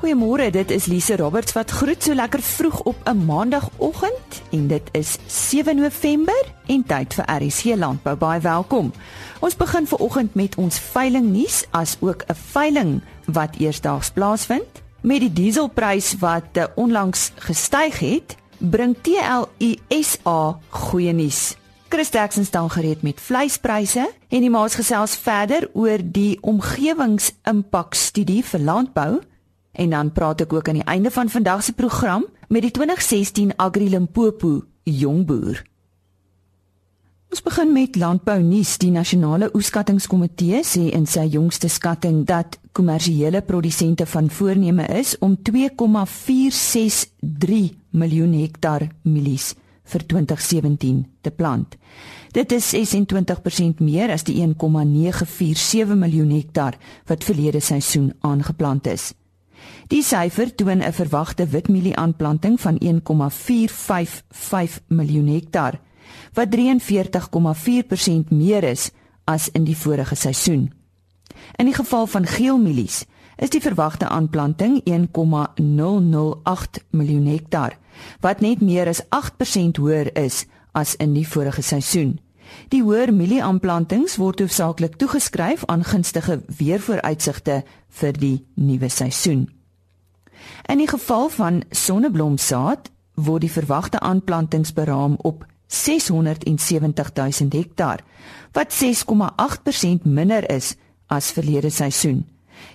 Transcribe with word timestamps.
Goeiemôre, 0.00 0.46
dit 0.48 0.70
is 0.72 0.86
Lise 0.88 1.16
Roberts 1.20 1.52
wat 1.52 1.70
groet 1.76 2.00
so 2.00 2.16
lekker 2.16 2.40
vroeg 2.40 2.78
op 2.88 2.96
'n 3.04 3.24
maandagooggend 3.24 4.40
en 4.50 4.66
dit 4.66 4.82
is 4.92 5.18
7 5.26 5.76
November 5.76 6.44
en 6.66 6.84
tyd 6.84 7.14
vir 7.14 7.24
RC 7.24 7.76
Landbou. 7.76 8.16
Baie 8.16 8.40
welkom. 8.40 8.92
Ons 9.40 9.56
begin 9.56 9.86
vanoggend 9.86 10.34
met 10.34 10.54
ons 10.54 10.78
veiling 10.78 11.26
nuus 11.32 11.64
as 11.70 11.96
ook 12.00 12.24
'n 12.26 12.34
veiling 12.34 13.00
wat 13.24 13.56
eersdaags 13.56 14.10
plaasvind. 14.10 14.82
Met 15.00 15.20
die 15.20 15.32
dieselprys 15.32 16.14
wat 16.18 16.48
eh, 16.52 16.64
onlangs 16.74 17.32
gestyg 17.34 17.98
het, 17.98 18.36
bring 18.58 18.96
TLUSA 19.00 20.58
goeie 20.68 21.12
nuus. 21.12 21.56
Chris 21.88 22.08
Jackson 22.08 22.44
staan 22.44 22.70
gereed 22.70 23.02
met 23.02 23.20
vleispryse 23.20 24.10
en 24.28 24.40
die 24.40 24.50
maas 24.50 24.74
gesels 24.74 25.16
verder 25.16 25.68
oor 25.72 25.98
die 26.02 26.38
omgewingsimpak 26.40 27.94
studie 27.94 28.44
vir 28.44 28.60
landbou 28.60 29.20
En 29.72 29.90
dan 29.90 30.12
praat 30.12 30.40
ek 30.40 30.52
ook 30.52 30.68
aan 30.68 30.80
die 30.80 30.84
einde 30.84 31.10
van 31.10 31.28
vandag 31.28 31.62
se 31.62 31.72
program 31.72 32.26
met 32.48 32.62
die 32.62 32.70
2016 32.70 33.56
Agri 33.56 33.90
Limpopo 33.90 34.64
jongboer. 34.82 35.68
Ons 37.30 37.46
begin 37.46 37.70
met 37.72 37.96
landbou 37.96 38.42
nuus. 38.42 38.78
Die 38.82 38.90
nasionale 38.90 39.50
oeskattingskomitee 39.54 40.64
sê 40.66 40.90
in 40.90 41.06
sy 41.06 41.30
jongste 41.30 41.68
skatting 41.70 42.26
dat 42.26 42.58
kommersiële 42.74 43.38
produsente 43.46 44.02
van 44.06 44.30
voorneme 44.30 44.86
is 44.98 45.18
om 45.22 45.36
2,463 45.42 47.70
miljoen 47.90 48.32
hektaar 48.40 48.88
mielies 49.02 49.54
vir 49.90 50.06
2017 50.06 51.06
te 51.22 51.30
plant. 51.30 51.76
Dit 52.34 52.52
is 52.52 52.74
26% 52.74 53.78
meer 53.78 54.10
as 54.10 54.24
die 54.26 54.42
1,947 54.42 55.94
miljoen 55.98 56.30
hektaar 56.34 56.78
wat 57.06 57.24
verlede 57.24 57.60
seisoen 57.62 58.12
aangeplant 58.26 58.86
is. 58.90 59.14
Die 59.88 60.02
syfer 60.02 60.54
toon 60.54 60.82
'n 60.82 60.92
verwagte 60.92 61.46
witmielie-aanplanting 61.46 62.60
van 62.60 62.78
1,455 62.78 64.80
miljoen 64.88 65.28
hektaar, 65.28 65.80
wat 66.32 66.50
43,4% 66.50 68.30
meer 68.30 68.62
is 68.62 68.90
as 69.24 69.48
in 69.48 69.64
die 69.64 69.76
vorige 69.76 70.14
seisoen. 70.14 70.72
In 71.56 71.64
die 71.64 71.74
geval 71.74 72.06
van 72.06 72.26
geelmielies 72.26 73.04
is 73.36 73.50
die 73.50 73.60
verwagte 73.60 74.08
aanplanting 74.08 74.80
1,008 74.84 76.84
miljoen 76.90 77.26
hektaar, 77.26 77.78
wat 78.20 78.40
net 78.40 78.60
meer 78.60 78.88
as 78.88 79.02
8% 79.08 79.76
hoër 79.76 80.16
is 80.16 80.46
as 80.72 80.94
in 80.94 81.14
die 81.14 81.28
vorige 81.28 81.62
seisoen. 81.62 82.20
Die 82.68 82.82
hoër 82.82 83.12
mielie-aanplantings 83.14 84.16
word 84.16 84.40
hoofsaaklik 84.40 84.96
toegeskryf 84.96 85.64
aan 85.66 85.84
gunstige 85.84 86.40
weervooruitsigte 86.58 87.62
vir 87.88 88.12
die 88.12 88.46
nuwe 88.54 88.88
seisoen. 88.88 89.48
In 90.68 90.78
die 90.78 90.88
geval 90.88 91.28
van 91.28 91.62
sonneblomsaad 91.70 92.90
word 93.14 93.40
die 93.40 93.52
verwagte 93.52 94.00
aanplantings 94.00 94.72
beraam 94.72 95.16
op 95.18 95.46
670 95.66 97.12
000 97.14 97.32
hektaar 97.50 98.00
wat 98.52 98.74
6,8% 98.74 100.02
minder 100.02 100.50
is 100.50 100.74
as 101.06 101.30
verlede 101.30 101.70
seisoen. 101.70 102.26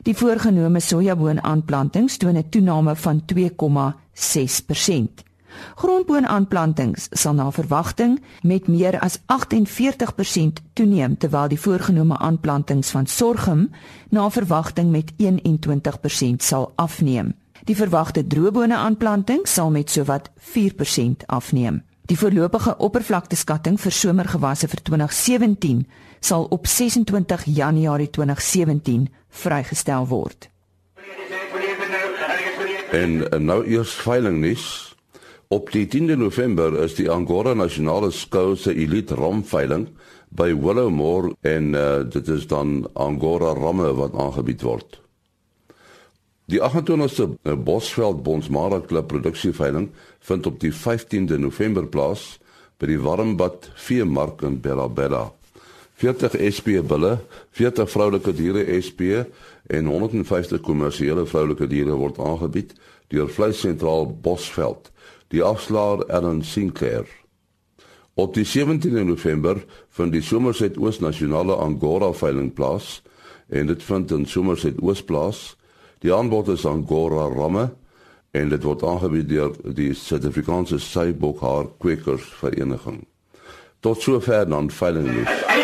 Die 0.03 0.15
voorgenome 0.17 0.79
sojaboon 0.79 1.43
aanplantings 1.43 2.17
toon 2.17 2.37
'n 2.37 2.49
toename 2.49 2.95
van 2.95 3.21
2,6%. 3.25 5.23
Grondboonaanplantings 5.75 7.07
sal 7.11 7.33
na 7.33 7.51
verwagting 7.51 8.19
met 8.41 8.67
meer 8.67 8.99
as 8.99 9.19
48% 9.25 10.61
toeneem 10.73 11.17
terwyl 11.17 11.47
die 11.47 11.59
voorgenome 11.59 12.17
aanplantings 12.17 12.89
van 12.89 13.05
sorghum 13.05 13.69
na 14.09 14.29
verwagting 14.29 14.91
met 14.91 15.11
21% 15.17 16.43
sal 16.43 16.71
afneem. 16.75 17.33
Die 17.65 17.75
verwagte 17.75 18.27
droëbone 18.27 18.75
aanplanting 18.75 19.47
sal 19.49 19.71
met 19.71 19.89
sowat 19.89 20.29
4% 20.37 21.25
afneem. 21.25 21.81
Die 22.05 22.17
voorlopige 22.17 22.75
oppervlakteskatting 22.77 23.79
vir 23.81 23.91
somergewasse 23.91 24.67
vir 24.69 24.81
2017 24.85 25.79
sal 26.19 26.45
op 26.53 26.67
26 26.67 27.45
Januarie 27.45 28.09
2017 28.09 29.07
vrygestel 29.29 30.07
word. 30.07 30.49
En 32.91 33.25
nou 33.45 33.65
eers 33.65 33.93
veiling 34.05 34.39
nuus. 34.39 34.94
Op 35.55 35.69
die 35.71 35.85
10de 35.87 36.17
November 36.19 36.73
is 36.83 36.97
die 36.97 37.05
Angora 37.09 37.53
Nasionale 37.55 38.09
Skou 38.11 38.57
se 38.59 38.73
Elite 38.75 39.15
Ram 39.15 39.39
veiling 39.47 39.85
by 40.35 40.49
Willowmore 40.51 41.29
en 41.47 41.69
uh, 41.79 42.01
dit 42.11 42.27
is 42.33 42.43
dan 42.51 42.81
Angora 42.99 43.53
ramme 43.55 43.93
wat 43.95 44.17
aangebied 44.19 44.65
word. 44.67 44.97
Die 46.51 46.59
28ste 46.59 47.29
eh, 47.47 47.55
Bosveld 47.55 48.19
Bonsmara 48.25 48.81
Klub 48.83 49.07
produksieveiling 49.13 49.87
vind 50.27 50.49
op 50.49 50.59
die 50.59 50.73
15de 50.75 51.39
November 51.39 51.87
plaas 51.87 52.25
by 52.81 52.89
die 52.91 52.99
Warmbad 52.99 53.69
Veemark 53.85 54.43
in 54.43 54.59
Bella 54.59 54.89
Bella. 54.91 55.29
40 56.03 56.35
SP 56.51 56.81
bulle, 56.83 57.13
40 57.55 57.87
vroulike 57.93 58.35
diere 58.35 58.65
SP 58.83 59.23
en 59.71 59.87
150 59.87 60.59
kommersiële 60.67 61.23
vroulike 61.31 61.71
diere 61.71 61.95
word 61.95 62.19
aangebied 62.19 62.75
deur 63.13 63.31
Vleis 63.31 63.61
Sentraal 63.63 64.09
Bosveld, 64.09 64.91
die 65.33 65.43
afslaer 65.43 66.05
Ellen 66.09 66.41
Sinclair. 66.41 67.05
Op 68.13 68.33
die 68.33 68.45
17de 68.45 69.03
November 69.03 69.63
vind 69.89 70.13
die 70.13 70.21
Somerset 70.21 70.77
Oos 70.77 70.99
Nasionale 70.99 71.55
Angora 71.55 72.13
veiling 72.13 72.53
plaas 72.53 73.01
en 73.49 73.67
dit 73.67 73.83
vind 73.83 74.11
in 74.11 74.25
Somerset 74.25 74.79
Oos 74.81 75.03
plaas. 75.03 75.55
Die 75.99 76.13
aanbod 76.13 76.47
is 76.53 76.65
Angora 76.65 77.27
ramme 77.33 77.69
en 78.31 78.49
dit 78.49 78.63
word 78.63 78.83
aangebied 78.83 79.27
deur 79.29 79.51
die 79.75 79.93
Suid-Afrikaanse 79.95 80.79
Seibokhaar 80.79 81.69
Kwekers 81.79 82.27
Vereniging. 82.39 83.03
Tot 83.79 84.01
sover 84.01 84.47
dan 84.49 84.71
veiling 84.71 85.11
nuus. 85.11 85.54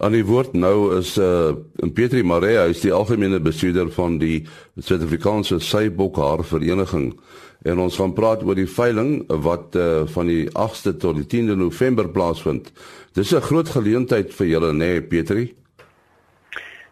1085. 0.00 0.04
Aan 0.04 0.14
die 0.16 0.24
woord 0.24 0.54
nou 0.56 0.96
is 0.96 1.16
uh 1.20 1.52
Petri 1.92 2.22
Maria 2.24 2.64
is 2.72 2.80
die 2.80 2.92
algemene 2.92 3.40
bestuurder 3.40 3.90
van 3.92 4.16
die 4.20 4.46
Suid-Afrikaanse 4.80 5.58
Seibokhaar 5.60 6.40
Vereniging 6.44 7.12
en 7.68 7.82
ons 7.84 7.98
gaan 8.00 8.14
praat 8.16 8.40
oor 8.46 8.56
die 8.56 8.68
veiling 8.68 9.26
wat 9.44 9.76
uh 9.76 10.06
van 10.14 10.30
die 10.32 10.46
8ste 10.56 10.94
tot 11.02 11.20
die 11.20 11.26
10de 11.28 11.58
November 11.60 12.08
plaasvind. 12.08 12.72
Dis 13.12 13.34
'n 13.34 13.44
groot 13.44 13.68
geleentheid 13.68 14.32
vir 14.32 14.46
julle 14.46 14.72
nê 14.72 14.76
nee, 14.78 15.02
Petri? 15.02 15.54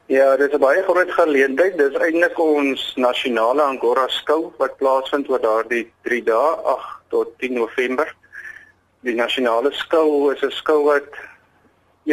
Ja, 0.07 0.37
dit 0.37 0.53
is 0.53 0.55
'n 0.55 0.61
baie 0.61 0.83
groot 0.83 1.11
geleentheid. 1.11 1.79
Dis 1.79 1.97
eintlik 1.97 2.39
ons 2.39 2.93
nasionale 2.97 3.63
Angora 3.63 4.09
skou 4.09 4.53
wat 4.59 4.77
plaasvind 4.77 5.29
oor 5.31 5.41
daardie 5.41 5.89
3 6.03 6.23
dae, 6.25 6.53
8 6.77 7.09
tot 7.09 7.29
10 7.39 7.55
November. 7.55 8.15
Die 9.01 9.15
nasionale 9.15 9.73
skou 9.73 10.33
is 10.33 10.43
'n 10.43 10.51
skou 10.51 10.85
wat 10.85 11.09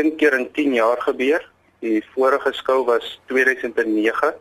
een 0.04 0.16
keer 0.16 0.34
in 0.40 0.52
10 0.52 0.74
jaar 0.74 1.02
gebeur. 1.02 1.50
Die 1.80 2.04
vorige 2.14 2.54
skou 2.54 2.86
was 2.86 3.22
2009 3.26 4.34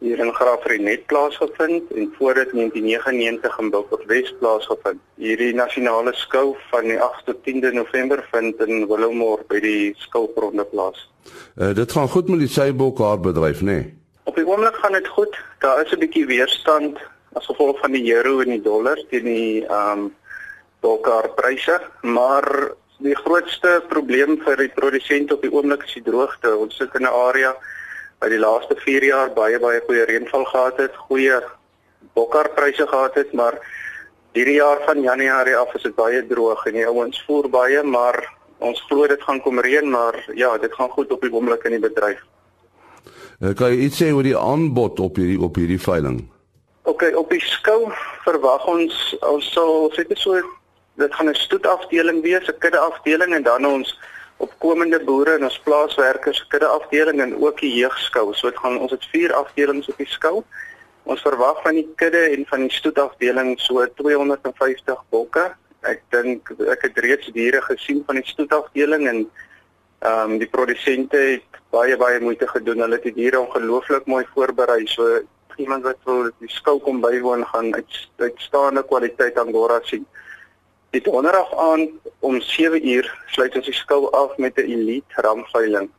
hier 0.00 0.18
in 0.18 0.32
Graafrenet 0.32 1.06
plaasgevind 1.06 1.92
en 1.94 2.12
voor 2.18 2.34
dit 2.34 2.52
1999 2.52 3.58
in 3.58 3.74
Wes 4.06 4.34
plaasgevind. 4.38 5.00
Hierdie 5.14 5.54
nasionale 5.54 6.12
skou 6.14 6.56
van 6.70 6.88
die 6.88 7.00
8 7.00 7.24
tot 7.24 7.36
10de 7.44 7.72
November 7.72 8.28
vind 8.30 8.60
in 8.64 8.86
Willowmore 8.88 9.44
by 9.48 9.60
die 9.60 9.94
skougronde 9.96 10.64
plaas. 10.64 11.10
Uh, 11.56 11.74
dit 11.74 11.92
gaan 11.92 12.08
goed 12.08 12.28
met 12.28 12.38
die 12.38 12.48
seibok 12.48 12.98
haar 12.98 13.20
bedryf, 13.20 13.60
nê? 13.60 13.76
Nee? 13.76 13.96
Op 14.24 14.36
die 14.36 14.46
oomblik 14.46 14.76
gaan 14.80 14.92
dit 14.92 15.08
goed. 15.08 15.36
Daar 15.58 15.84
is 15.84 15.92
'n 15.92 15.98
bietjie 15.98 16.26
weerstand 16.26 16.98
as 17.32 17.46
gevolg 17.46 17.78
van 17.78 17.92
die 17.92 18.14
euro 18.14 18.40
en 18.40 18.48
die 18.48 18.62
dollar 18.62 18.98
teen 19.10 19.24
die 19.24 19.66
ehm 19.66 19.98
um, 19.98 20.14
bokkar 20.80 21.28
pryse, 21.36 21.80
maar 22.00 22.72
die 23.00 23.16
grootste 23.16 23.80
probleem 23.88 24.36
vir 24.44 24.56
die 24.60 24.72
produsent 24.74 25.32
op 25.32 25.42
die 25.44 25.52
oomblik 25.52 25.86
is 25.86 25.94
die 25.96 26.04
droogte. 26.04 26.52
Ons 26.56 26.76
sit 26.76 26.94
in 26.94 27.06
'n 27.06 27.14
area 27.28 27.54
by 28.20 28.28
die 28.28 28.38
laaste 28.38 28.76
4 28.76 29.04
jaar 29.04 29.30
baie 29.32 29.58
baie 29.58 29.80
goeie 29.86 30.04
reënval 30.04 30.44
gehad 30.44 30.76
het, 30.76 30.96
goeie 31.08 31.40
bokkarpryse 32.14 32.86
gehad 32.86 33.14
het, 33.14 33.32
maar 33.32 33.56
hierdie 34.32 34.58
jaar 34.60 34.78
van 34.86 35.00
Januarie 35.02 35.56
af 35.56 35.74
is 35.74 35.82
dit 35.82 35.94
baie 35.94 36.26
droog 36.26 36.66
en 36.66 36.72
die 36.72 36.86
ouens 36.86 37.22
voer 37.26 37.48
baie, 37.48 37.82
maar 37.82 38.20
ons 38.58 38.80
glo 38.88 39.06
dit 39.06 39.22
gaan 39.22 39.40
kom 39.40 39.60
reën, 39.60 39.90
maar 39.90 40.24
ja, 40.34 40.58
dit 40.58 40.72
gaan 40.74 40.90
goed 40.90 41.12
op 41.12 41.20
die 41.20 41.32
oomblik 41.32 41.64
in 41.64 41.70
die 41.78 41.88
bedryf. 41.88 42.20
Uh, 43.40 43.54
kan 43.56 43.72
jy 43.72 43.86
iets 43.86 44.02
sê 44.02 44.10
oor 44.12 44.26
die 44.26 44.36
aanbod 44.36 45.00
op 45.00 45.16
hierdie 45.16 45.40
op 45.40 45.56
hierdie 45.56 45.80
veiling? 45.80 46.20
OK, 46.82 47.06
op 47.16 47.30
die 47.32 47.40
skou 47.40 47.88
verwag 48.24 48.66
ons 48.68 49.16
ons 49.24 49.52
sal 49.54 49.88
sê 49.96 50.04
dit 50.08 50.20
so 50.20 50.36
dit 51.00 51.14
gaan 51.14 51.28
'n 51.28 51.34
stoetafdeling 51.34 52.22
wees, 52.22 52.48
'n 52.48 52.58
kudde 52.58 52.78
afdeling 52.78 53.34
en 53.34 53.42
dan 53.42 53.66
ons 53.66 53.98
opkomende 54.36 55.00
boere 55.04 55.36
en 55.36 55.44
ons 55.44 55.58
plaaswerkers 55.58 56.46
kudde 56.48 56.66
afdeling 56.66 57.20
en 57.20 57.36
ook 57.44 57.60
die 57.60 57.74
jeugskou. 57.74 58.34
So 58.34 58.50
dit 58.50 58.58
gaan 58.58 58.78
ons 58.78 58.90
het 58.90 59.04
vier 59.12 59.34
afdelings 59.34 59.88
op 59.88 59.96
die 59.96 60.08
skou. 60.08 60.44
Ons 61.02 61.20
verwag 61.20 61.62
van 61.62 61.74
die 61.74 61.88
kudde 61.96 62.22
en 62.36 62.46
van 62.46 62.60
die 62.60 62.72
stoetafdeling 62.72 63.60
so 63.60 63.86
250 63.94 65.04
bokke. 65.10 65.52
Ek 65.82 66.02
dink 66.08 66.50
ek 66.68 66.82
het 66.82 66.98
reeds 66.98 67.26
diere 67.32 67.62
gesien 67.62 68.02
van 68.06 68.14
die 68.14 68.26
stoetafdeling 68.26 69.08
en 69.08 69.30
Ehm 70.00 70.30
um, 70.30 70.38
die 70.40 70.48
produsente 70.48 71.16
het 71.16 71.56
baie 71.70 71.96
baie 72.00 72.20
moeite 72.20 72.46
gedoen. 72.48 72.78
Hulle 72.80 72.96
het 72.96 73.02
die 73.04 73.18
diere 73.18 73.40
ongelooflik 73.40 74.06
mooi 74.08 74.24
voorberei. 74.32 74.86
So 74.88 75.18
iemand 75.60 75.84
wat 75.84 75.98
wil 76.08 76.30
die 76.40 76.48
skou 76.48 76.78
kom 76.80 77.02
bywoon 77.04 77.44
gaan 77.50 77.74
uit 77.74 77.98
uitstaande 78.16 78.82
kwaliteit 78.88 79.36
Angora 79.38 79.76
sien. 79.84 80.06
Dit 80.90 81.08
onderaf 81.08 81.54
aan 81.54 81.88
om 82.18 82.40
7 82.40 82.88
uur 82.88 83.06
sluit 83.26 83.54
ons 83.54 83.64
die 83.64 83.74
skou 83.74 84.10
af 84.10 84.36
met 84.36 84.56
'n 84.56 84.70
elite 84.70 85.22
ramveiling. 85.22 85.90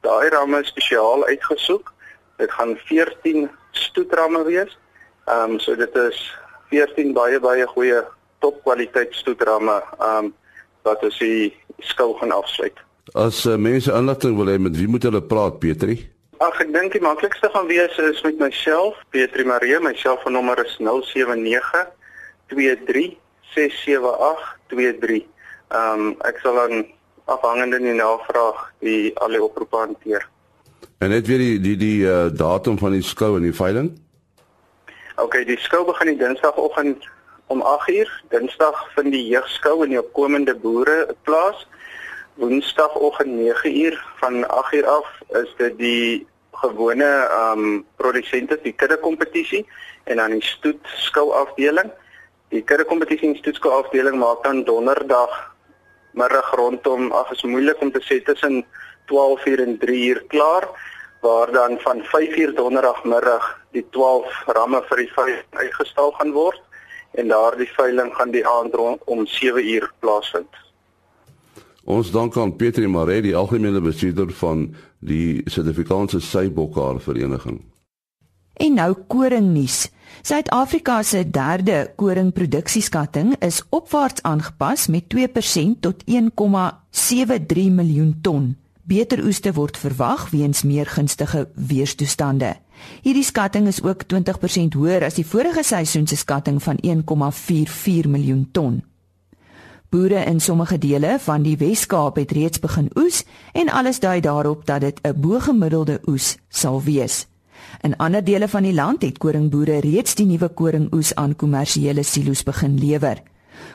Daai 0.00 0.28
ramme 0.28 0.60
is 0.60 0.68
spesiaal 0.68 1.24
uitgesoek. 1.24 1.92
Dit 2.36 2.50
gaan 2.50 2.76
14 2.76 3.50
stoetramme 3.70 4.44
wees. 4.44 4.78
Ehm 5.24 5.50
um, 5.50 5.58
so 5.58 5.76
dit 5.76 5.94
is 5.96 6.36
14 6.68 7.12
baie 7.12 7.40
baie 7.40 7.66
goeie 7.66 8.04
topkwaliteit 8.38 9.14
stoetramme 9.14 9.82
ehm 9.98 10.24
um, 10.24 10.34
wat 10.82 11.02
ons 11.02 11.18
die 11.18 11.56
skou 11.78 12.16
gaan 12.18 12.32
afsluit. 12.32 12.76
As 13.12 13.46
uh, 13.46 13.56
mense 13.56 13.92
inligting 13.92 14.36
wil 14.36 14.46
hê 14.46 14.58
met 14.58 14.76
wie 14.76 14.88
moet 14.88 15.02
hulle 15.02 15.22
praat 15.22 15.58
Petri? 15.58 16.10
Ag 16.38 16.60
ek 16.60 16.72
dink 16.72 16.92
die 16.92 17.00
maklikste 17.00 17.48
gaan 17.52 17.66
wees 17.66 17.98
is 17.98 18.22
met 18.22 18.38
myself, 18.38 19.00
Petri 19.10 19.44
Marie. 19.44 19.80
My 19.80 19.94
selfoonnommer 19.94 20.64
is 20.64 20.76
079 20.78 21.88
23 22.46 23.23
67823. 23.54 25.24
Ehm 25.68 26.00
um, 26.00 26.14
ek 26.28 26.38
sal 26.42 26.54
dan 26.54 26.86
afhangende 27.24 27.76
in 27.80 27.88
die 27.88 27.98
navraag 27.98 28.72
die 28.84 29.12
al 29.18 29.32
die 29.34 29.42
oproepe 29.42 29.76
hanteer. 29.76 30.28
En 30.98 31.08
net 31.08 31.26
weer 31.26 31.38
die 31.38 31.60
die 31.60 31.76
die 31.76 32.00
uh, 32.06 32.28
datum 32.32 32.78
van 32.78 32.92
die 32.92 33.02
skou 33.02 33.36
en 33.36 33.46
die 33.46 33.56
veiling? 33.56 33.92
OK, 35.16 35.44
die 35.46 35.58
skou 35.62 35.84
begin 35.86 36.12
die 36.12 36.18
Dinsdagoggend 36.18 37.06
om 37.46 37.62
8uur. 37.62 38.10
Dinsdag 38.32 38.78
vind 38.94 39.12
die 39.14 39.26
jeugskou 39.28 39.84
in 39.84 39.94
die 39.94 40.00
opkomende 40.00 40.54
boere 40.54 41.14
plaas. 41.22 41.66
Woensdagoggend 42.34 43.36
9uur 43.38 43.98
van 44.20 44.44
8uur 44.44 44.86
af 44.90 45.10
is 45.42 45.52
dit 45.58 45.78
die 45.78 46.26
gewone 46.62 47.10
ehm 47.30 47.58
um, 47.58 47.84
produsente 47.96 48.58
die 48.62 48.72
kudde 48.72 48.96
kompetisie 48.98 49.66
en 50.04 50.16
dan 50.16 50.34
die 50.34 50.42
stoet 50.42 50.82
skou 51.06 51.30
afdeling. 51.32 51.92
Die 52.54 52.62
kudde 52.62 52.84
kompetisie 52.86 53.32
en 53.32 53.34
stoet 53.34 53.56
skou 53.58 53.72
afdeling 53.74 54.14
maak 54.20 54.44
dan 54.44 54.60
donderdag 54.62 55.32
middag 56.14 56.52
rondom 56.54 57.08
ag 57.18 57.32
is 57.34 57.40
moeilik 57.42 57.80
om 57.82 57.90
te 57.90 58.02
sê 58.06 58.20
tussen 58.22 58.60
12:00 59.10 59.62
en 59.64 59.78
3:00 59.78 60.20
klaar 60.30 60.68
waar 61.26 61.50
dan 61.52 61.78
van 61.86 62.02
5:00 62.12 62.54
donderdagmiddag 62.54 63.48
die 63.72 63.86
12 63.90 64.44
ramme 64.46 64.82
vir 64.88 65.02
die 65.02 65.10
veiling 65.16 65.50
uitgestal 65.50 66.12
gaan 66.18 66.32
word 66.32 66.60
en 67.18 67.28
daardie 67.28 67.70
veiling 67.76 68.14
gaan 68.14 68.30
die 68.30 68.46
aand 68.46 68.74
rond 68.74 69.02
om 69.04 69.26
7:00 69.26 69.90
plaasvind. 69.98 70.52
Ons 71.84 72.10
dank 72.10 72.36
aan 72.36 72.56
Pieter 72.56 72.90
Maree, 72.90 73.22
die 73.22 73.36
algemene 73.36 73.80
bestuurder 73.80 74.30
van 74.32 74.74
die 74.98 75.42
Suid-Afrikaanse 75.44 76.20
Seibokhaar 76.20 77.00
Vereniging. 77.00 77.60
En 78.54 78.74
nou 78.74 78.94
koringnuus. 79.08 79.90
Suid-Afrika 80.24 81.02
se 81.02 81.30
derde 81.30 81.92
koringproduksieskatting 81.96 83.34
is 83.44 83.62
opwaarts 83.68 84.22
aangepas 84.22 84.86
met 84.86 85.04
2% 85.12 85.80
tot 85.80 86.04
1,73 86.10 87.58
miljoen 87.68 88.14
ton. 88.22 88.56
Beter 88.82 89.20
oeste 89.24 89.52
word 89.52 89.76
verwag 89.76 90.30
weens 90.30 90.62
meer 90.62 90.86
gunstige 90.86 91.48
weerstoestande. 91.54 92.54
Hierdie 93.02 93.24
skatting 93.24 93.68
is 93.68 93.82
ook 93.82 94.06
20% 94.14 94.78
hoër 94.78 95.04
as 95.04 95.20
die 95.20 95.26
vorige 95.26 95.62
seisoen 95.62 96.06
se 96.06 96.16
skatting 96.16 96.62
van 96.62 96.80
1,44 96.80 98.08
miljoen 98.08 98.48
ton. 98.52 98.80
Boere 99.92 100.24
in 100.24 100.40
sommige 100.40 100.78
dele 100.78 101.18
van 101.20 101.44
die 101.44 101.56
Wes-Kaap 101.60 102.16
het 102.16 102.32
reeds 102.32 102.64
begin 102.64 102.88
oes 102.96 103.26
en 103.52 103.68
alles 103.68 104.00
dui 104.00 104.20
daarop 104.20 104.64
dat 104.66 104.80
dit 104.80 105.00
'n 105.04 105.20
bo-gemiddelde 105.20 106.00
oes 106.08 106.36
sal 106.48 106.82
wees. 106.82 107.26
In 107.80 107.96
ander 107.96 108.24
dele 108.24 108.48
van 108.48 108.62
die 108.62 108.74
land 108.74 109.02
het 109.02 109.18
koringboere 109.18 109.80
reeds 109.80 110.14
die 110.14 110.26
nuwe 110.26 110.48
koringoes 110.48 111.14
aan 111.14 111.36
kommersiële 111.36 112.02
silo's 112.02 112.42
begin 112.42 112.78
lewer. 112.78 113.22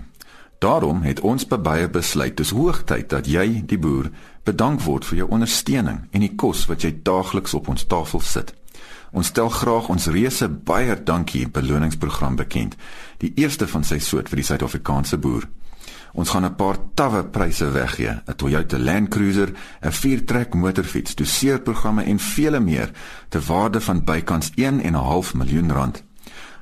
Daarom 0.59 1.03
het 1.03 1.21
ons 1.21 1.47
baie 1.47 1.91
besluit 1.91 2.37
dis 2.37 2.51
hoogtyd 2.51 3.09
dat 3.09 3.27
jy 3.27 3.63
die 3.67 3.79
boer 3.79 4.11
bedank 4.45 4.81
word 4.81 5.05
vir 5.05 5.17
jou 5.17 5.31
ondersteuning 5.31 6.09
en 6.11 6.21
die 6.21 6.35
kos 6.35 6.67
wat 6.67 6.83
jy 6.83 6.99
daagliks 7.03 7.55
op 7.55 7.69
ons 7.69 7.87
tafel 7.87 8.21
sit. 8.21 8.55
Ons 9.17 9.31
stel 9.33 9.49
graag 9.49 9.87
ons 9.89 10.07
reuse 10.13 10.45
baie 10.69 10.93
dankie 11.09 11.47
beloningsprogram 11.49 12.35
bekend, 12.37 12.75
die 13.23 13.33
eerste 13.41 13.65
van 13.71 13.85
sy 13.89 13.97
soort 14.05 14.29
vir 14.29 14.43
die 14.43 14.45
Suid-Afrikaanse 14.45 15.17
boer. 15.17 15.47
Ons 16.13 16.33
gaan 16.35 16.45
'n 16.45 16.57
paar 16.57 16.77
tawwe 16.95 17.23
pryse 17.25 17.65
weggee, 17.73 18.13
'n 18.13 18.37
Toyota 18.37 18.79
Land 18.79 19.09
Cruiser, 19.09 19.53
'n 19.83 19.93
viertrek 19.93 20.55
motorfiets, 20.55 21.15
doseerprogramme 21.15 22.05
en 22.05 22.19
vele 22.19 22.61
meer 22.61 22.91
te 23.29 23.41
waarde 23.41 23.81
van 23.81 24.05
bykans 24.05 24.51
1 24.55 24.81
en 24.81 24.93
'n 24.93 25.05
half 25.05 25.35
miljoen 25.35 25.73
rand. 25.73 26.03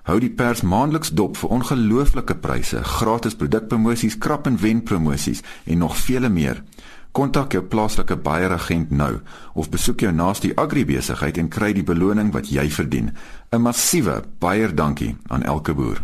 Hou 0.04 0.20
die 0.20 0.30
pers 0.30 0.60
maandeliks 0.60 1.10
dop 1.10 1.36
vir 1.36 1.50
ongelooflike 1.50 2.34
pryse, 2.34 2.84
gratis 2.84 3.34
produkpromosies, 3.34 4.18
krap 4.18 4.46
en 4.46 4.58
wen 4.60 4.82
promosies 4.82 5.42
en 5.64 5.78
nog 5.78 5.96
vele 5.96 6.28
meer. 6.28 6.62
Kontak 7.14 7.52
jou 7.54 7.62
plaaslike 7.62 8.16
baieragent 8.26 8.90
nou 8.90 9.20
of 9.54 9.68
besoek 9.70 10.00
jou 10.02 10.10
naaste 10.10 10.48
agribesigheid 10.58 11.36
en 11.38 11.48
kry 11.48 11.68
die 11.76 11.84
beloning 11.86 12.32
wat 12.34 12.48
jy 12.50 12.64
verdien. 12.70 13.12
'n 13.52 13.62
Massiewe 13.62 14.22
baie 14.42 14.66
dankie 14.74 15.14
aan 15.28 15.42
elke 15.42 15.74
boer. 15.74 16.02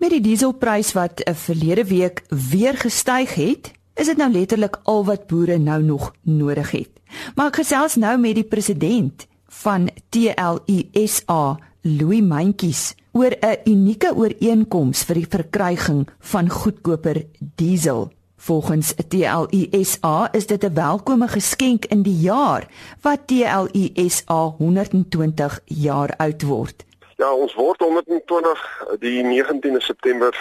Met 0.00 0.10
die 0.10 0.20
dieselprys 0.20 0.92
wat 0.92 1.20
'n 1.20 1.34
verlede 1.34 1.84
week 1.84 2.24
weer 2.28 2.76
gestyg 2.76 3.34
het, 3.34 3.72
is 3.94 4.06
dit 4.06 4.16
nou 4.16 4.30
letterlik 4.32 4.80
al 4.84 5.04
wat 5.04 5.26
boere 5.26 5.58
nou 5.58 5.82
nog 5.82 6.14
nodig 6.22 6.70
het. 6.70 6.90
Maar 7.36 7.46
ek 7.46 7.56
gesels 7.56 7.94
nou 7.94 8.18
met 8.18 8.34
die 8.34 8.48
president 8.48 9.26
van 9.48 9.90
TLUSA, 10.08 11.58
Louis 11.82 12.22
Mentjies, 12.22 12.94
oor 13.12 13.36
'n 13.40 13.56
unieke 13.64 14.14
ooreenkoms 14.14 15.04
vir 15.04 15.14
die 15.14 15.28
verkryging 15.28 16.08
van 16.20 16.48
goedkoper 16.48 17.26
diesel. 17.56 18.12
Volgens 18.44 18.94
TLUSA 19.08 20.28
is 20.32 20.46
dit 20.46 20.62
'n 20.64 20.74
welkome 20.74 21.28
geskenk 21.28 21.84
in 21.84 22.02
die 22.02 22.20
jaar 22.20 22.66
wat 23.00 23.18
TLUSA 23.26 24.40
120 24.58 25.60
jaar 25.64 26.14
oud 26.16 26.42
word. 26.42 26.84
Ja, 27.16 27.34
ons 27.34 27.54
word 27.54 27.80
120 27.80 28.84
die 28.98 29.22
19de 29.22 29.80
September 29.80 30.32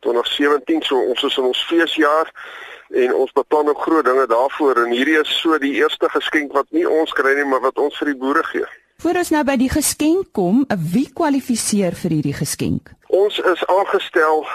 2017, 0.00 0.82
so 0.82 0.98
ons 1.08 1.22
is 1.22 1.36
in 1.36 1.44
ons 1.44 1.64
feesjaar 1.64 2.32
en 2.88 3.14
ons 3.14 3.32
beplan 3.32 3.68
ook 3.68 3.80
groot 3.80 4.04
dinge 4.04 4.26
daarvoor 4.26 4.76
en 4.76 4.90
hierdie 4.90 5.20
is 5.20 5.40
so 5.40 5.58
die 5.58 5.74
eerste 5.74 6.08
geskenk 6.08 6.52
wat 6.52 6.66
nie 6.70 6.88
ons 6.88 7.12
kry 7.12 7.34
nie, 7.34 7.44
maar 7.44 7.60
wat 7.60 7.78
ons 7.78 7.98
vir 7.98 8.06
die 8.06 8.16
boere 8.16 8.42
gee. 8.42 8.66
Voor 8.96 9.14
ons 9.14 9.30
nou 9.30 9.44
by 9.44 9.56
die 9.56 9.70
geskenk 9.70 10.32
kom, 10.32 10.64
wie 10.92 11.12
kwalifiseer 11.12 11.94
vir 11.94 12.10
hierdie 12.10 12.34
geskenk? 12.34 12.90
Ons 13.06 13.38
is 13.38 13.66
aangestel 13.66 14.46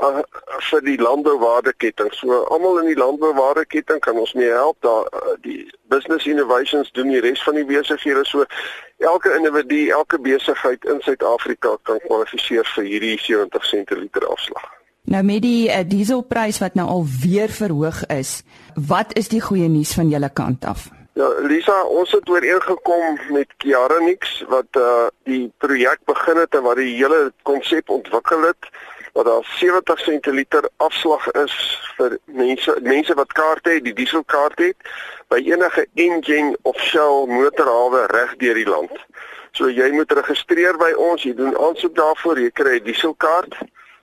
uh, 0.00 0.22
vir 0.70 0.84
die 0.86 0.98
landbouwaardeketting. 1.00 2.12
So 2.14 2.42
almal 2.54 2.80
in 2.82 2.92
die 2.92 2.98
landbouwaardeketting 2.98 4.00
kan 4.00 4.18
ons 4.18 4.32
mee 4.32 4.50
help. 4.50 4.76
Daar 4.80 5.08
uh, 5.10 5.34
die 5.44 5.66
business 5.92 6.26
innovations 6.26 6.92
doen 6.92 7.12
die 7.12 7.20
res 7.20 7.42
van 7.42 7.58
die 7.60 7.66
besighede. 7.68 8.24
So 8.28 8.44
elke 8.98 9.34
individu, 9.36 9.88
elke 9.90 10.20
besigheid 10.20 10.84
in 10.84 11.02
Suid-Afrika 11.04 11.76
kan 11.82 12.00
kwalifiseer 12.06 12.68
vir 12.76 12.88
hierdie 12.88 13.18
70 13.20 13.68
sent 13.68 13.90
per 13.90 14.00
liter 14.00 14.26
afslag. 14.30 14.70
Nou 15.10 15.22
met 15.26 15.42
die 15.42 15.66
uh, 15.68 15.82
dieselprys 15.86 16.62
wat 16.62 16.74
nou 16.78 16.86
al 16.88 17.06
weer 17.22 17.50
verhoog 17.50 18.04
is, 18.06 18.42
wat 18.74 19.16
is 19.18 19.28
die 19.28 19.42
goeie 19.42 19.68
nuus 19.68 19.96
van 19.98 20.12
julle 20.12 20.30
kant 20.30 20.64
af? 20.64 20.88
Ja, 21.12 21.26
Lisa, 21.44 21.74
ons 21.92 22.12
het 22.14 22.28
ooreengekom 22.30 23.18
met 23.36 23.50
Kiaranix 23.60 24.38
wat 24.48 24.78
uh 24.80 25.10
die 25.28 25.50
projek 25.60 26.00
begin 26.08 26.40
het 26.40 26.54
en 26.56 26.64
wat 26.64 26.80
die 26.80 26.94
hele 26.94 27.32
konsep 27.44 27.90
ontwikkel 27.92 28.46
het 28.48 28.70
dat 29.12 29.24
daar 29.24 29.44
70 29.44 29.98
sentiliter 29.98 30.68
afslag 30.76 31.30
is 31.30 31.54
vir 31.96 32.18
mense 32.24 32.76
mense 32.82 33.14
wat 33.14 33.32
kaarte 33.32 33.70
het, 33.70 33.84
die 33.84 33.94
dieselkaart 33.94 34.58
het 34.58 34.76
by 35.28 35.40
enige 35.44 35.86
engine 35.94 36.56
of 36.62 36.78
shell 36.80 37.26
motorhawe 37.28 38.06
reg 38.12 38.36
deur 38.36 38.54
die 38.54 38.68
land. 38.68 38.92
So 39.52 39.68
jy 39.68 39.90
moet 39.92 40.12
registreer 40.16 40.78
by 40.80 40.92
ons, 40.96 41.24
jy 41.24 41.34
doen 41.36 41.56
aansoek 41.56 41.94
daarvoor, 41.96 42.40
jy 42.40 42.50
kry 42.50 42.78
'n 42.80 42.84
dieselkaart. 42.84 43.58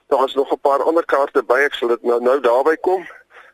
Daar 0.08 0.24
is 0.26 0.34
nog 0.34 0.52
'n 0.52 0.60
paar 0.60 0.82
ander 0.82 1.04
kaarte 1.04 1.42
by, 1.42 1.58
ek 1.66 1.74
sal 1.74 1.88
dit 1.88 2.02
nou 2.02 2.20
nou 2.22 2.40
daarby 2.40 2.76
kom. 2.80 3.06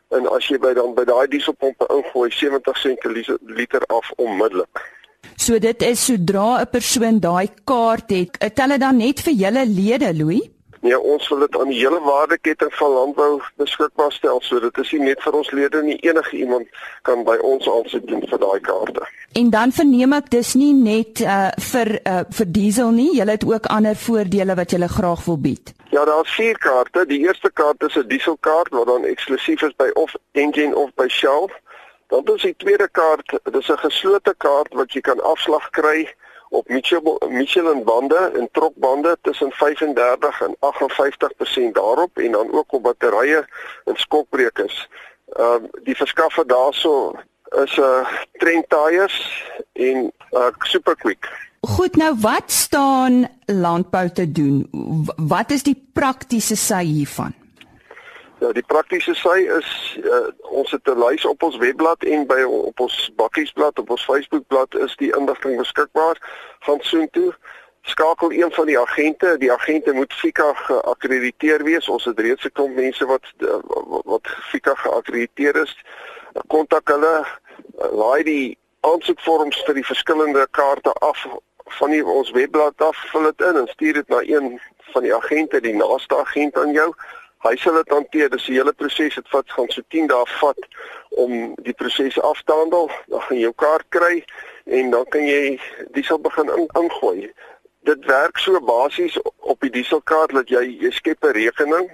En 0.09 0.27
as 0.29 0.47
jy 0.47 0.57
by 0.57 0.73
dan 0.73 0.93
by 0.93 1.03
daai 1.03 1.27
dieselpompe 1.27 1.85
ingooi 1.89 2.31
70 2.31 2.77
sentiliter 2.77 3.81
af 3.87 4.11
onmiddellik. 4.15 4.95
So 5.35 5.59
dit 5.59 5.81
is 5.81 6.05
sodra 6.05 6.61
'n 6.61 6.69
persoon 6.69 7.19
daai 7.19 7.49
kaart 7.63 8.09
het, 8.09 8.55
tel 8.55 8.67
dit 8.67 8.79
dan 8.79 8.97
net 8.97 9.19
vir 9.19 9.33
julle 9.33 9.65
lede, 9.65 10.13
Louis? 10.13 10.56
Nee, 10.81 10.99
ons 10.99 11.27
wil 11.29 11.39
dit 11.39 11.57
aan 11.57 11.71
die 11.71 11.79
hele 11.79 11.99
waardeketting 11.99 12.73
van 12.73 12.91
landbou 12.91 13.41
beskikbaar 13.55 14.11
stel 14.11 14.41
sodat 14.41 14.75
dit 14.75 14.85
is 14.85 14.91
nie 14.91 15.09
net 15.09 15.21
vir 15.25 15.37
ons 15.39 15.51
lede 15.51 15.81
nie, 15.83 15.97
enige 16.05 16.37
iemand 16.37 16.67
kan 17.01 17.23
by 17.23 17.37
ons 17.41 17.69
aansoek 17.69 18.05
doen 18.07 18.21
vir 18.29 18.39
daai 18.39 18.59
kaarte. 18.59 19.07
En 19.33 19.49
dan 19.49 19.71
verneem 19.71 20.13
ek 20.13 20.29
dis 20.33 20.53
nie 20.53 20.73
net 20.73 21.21
uh 21.21 21.49
vir 21.71 21.93
uh 22.03 22.21
vir 22.39 22.51
diesel 22.59 22.91
nie, 22.91 23.09
jy 23.17 23.25
het 23.29 23.45
ook 23.45 23.69
ander 23.73 23.95
voordele 23.95 24.55
wat 24.55 24.71
jy 24.71 24.87
graag 24.87 25.25
wil 25.25 25.37
bied. 25.37 25.73
Ja, 25.89 26.05
daar's 26.05 26.35
vier 26.35 26.57
kaarte. 26.57 27.05
Die 27.05 27.19
eerste 27.25 27.51
kaart 27.53 27.83
is 27.83 27.95
'n 27.95 28.07
dieselkaart 28.07 28.69
wat 28.69 28.87
dan 28.87 29.05
eksklusief 29.05 29.61
is 29.61 29.75
by 29.75 29.89
of 29.93 30.15
Engine 30.31 30.75
of 30.75 30.89
by 30.95 31.07
Shell. 31.07 31.49
Dan 32.07 32.23
is 32.35 32.41
die 32.41 32.55
tweede 32.57 32.87
kaart, 32.91 33.39
dit 33.43 33.55
is 33.55 33.69
'n 33.69 33.77
geslote 33.77 34.33
kaart 34.37 34.73
wat 34.73 34.93
jy 34.93 35.01
kan 35.01 35.19
afslag 35.23 35.69
kry 35.69 36.07
op 36.49 36.69
Michelin 37.29 37.83
bande 37.83 38.31
en 38.35 38.49
trokbande 38.51 39.17
tussen 39.21 39.51
35 39.51 40.41
en 40.41 40.55
58% 41.69 41.71
daarop 41.71 42.17
en 42.17 42.31
dan 42.31 42.51
ook 42.51 42.71
op 42.73 42.83
batterye 42.83 43.45
en 43.85 43.95
skokbrekers. 43.95 44.89
Ehm 45.27 45.63
uh, 45.63 45.69
die 45.83 45.95
verskaffer 45.95 46.47
daarso 46.47 47.15
is 47.63 47.77
'n 47.77 47.81
uh, 47.81 48.07
Trent 48.31 48.69
Tires 48.69 49.43
en 49.73 50.11
uh, 50.31 50.47
Super 50.59 50.95
Quick. 50.95 51.47
Goed, 51.59 51.95
nou 51.95 52.15
wat 52.19 52.51
staan 52.51 53.27
landbou 53.45 54.09
te 54.09 54.31
doen? 54.31 54.67
Wat 55.15 55.51
is 55.51 55.63
die 55.63 55.89
praktiese 55.93 56.55
sy 56.55 56.83
hiervan? 56.83 57.33
Ja, 58.39 58.51
die 58.53 58.65
praktiese 58.69 59.15
sy 59.17 59.47
is 59.49 59.69
uh, 60.05 60.27
ons 60.53 60.71
het 60.71 60.85
'n 60.85 60.99
lys 61.01 61.25
op 61.25 61.43
ons 61.43 61.57
webblad 61.57 62.03
en 62.03 62.27
by 62.29 62.41
op 62.45 62.79
ons 62.79 63.09
bakkiesblad 63.15 63.79
op 63.79 63.89
ons 63.89 64.05
Facebookblad 64.05 64.75
is 64.75 64.95
die 64.95 65.09
inligting 65.17 65.57
beskikbaar 65.57 66.21
van 66.59 66.77
soontoe. 66.81 67.33
Skakel 67.81 68.31
een 68.31 68.51
van 68.51 68.65
die 68.65 68.79
agente, 68.79 69.37
die 69.37 69.51
agente 69.51 69.93
moet 69.93 70.13
FICA 70.13 70.53
geakkrediteer 70.53 71.63
wees. 71.63 71.89
Ons 71.89 72.05
het 72.05 72.19
reeds 72.19 72.45
'n 72.45 72.51
klomp 72.53 72.75
mense 72.75 73.05
wat 73.05 73.25
uh, 73.37 73.57
wat 74.05 74.27
FICA 74.51 74.75
geakkrediteer 74.75 75.55
is. 75.55 75.73
Kontak 76.47 76.87
hulle, 76.87 77.25
laai 77.91 78.23
die 78.23 78.57
aansoekvorms 78.79 79.63
vir 79.65 79.73
die 79.73 79.85
verskillende 79.85 80.47
kaarte 80.51 80.93
af 80.93 81.25
van 81.65 81.89
die, 81.89 82.05
ons 82.05 82.31
webblad 82.31 82.81
af, 82.81 82.97
vul 83.11 83.23
dit 83.23 83.41
in 83.41 83.55
en 83.55 83.67
stuur 83.67 83.93
dit 83.93 84.07
na 84.07 84.21
een 84.21 84.61
van 84.93 85.03
die 85.03 85.15
agente, 85.15 85.61
die 85.61 85.75
naaste 85.75 86.15
agent 86.15 86.57
aan 86.57 86.71
jou 86.71 86.93
hy 87.49 87.57
sal 87.61 87.77
dit 87.79 87.89
hanteer. 87.89 88.29
Dis 88.29 88.47
'n 88.47 88.53
hele 88.53 88.73
proses. 88.73 89.15
Dit 89.15 89.29
vat 89.29 89.51
gaan 89.51 89.69
so 89.69 89.81
10 89.87 90.07
dae 90.07 90.25
vat 90.25 90.61
om 91.09 91.55
die 91.61 91.73
proses 91.73 92.19
af 92.21 92.41
te 92.43 92.53
handel. 92.53 92.89
Dan 93.07 93.21
gaan 93.21 93.37
jy 93.37 93.43
jou 93.43 93.53
kaart 93.55 93.85
kry 93.89 94.23
en 94.65 94.89
dan 94.89 95.05
kan 95.05 95.25
jy 95.25 95.59
diesel 95.91 96.19
begin 96.19 96.49
in, 96.49 96.67
ingooi. 96.81 97.31
Dit 97.83 98.05
werk 98.05 98.37
so 98.37 98.59
basies 98.59 99.17
op 99.23 99.61
die 99.61 99.69
dieselkaart 99.69 100.33
dat 100.33 100.49
jy 100.49 100.77
jy 100.81 100.91
skep 100.91 101.23
'n 101.23 101.31
rekening 101.31 101.91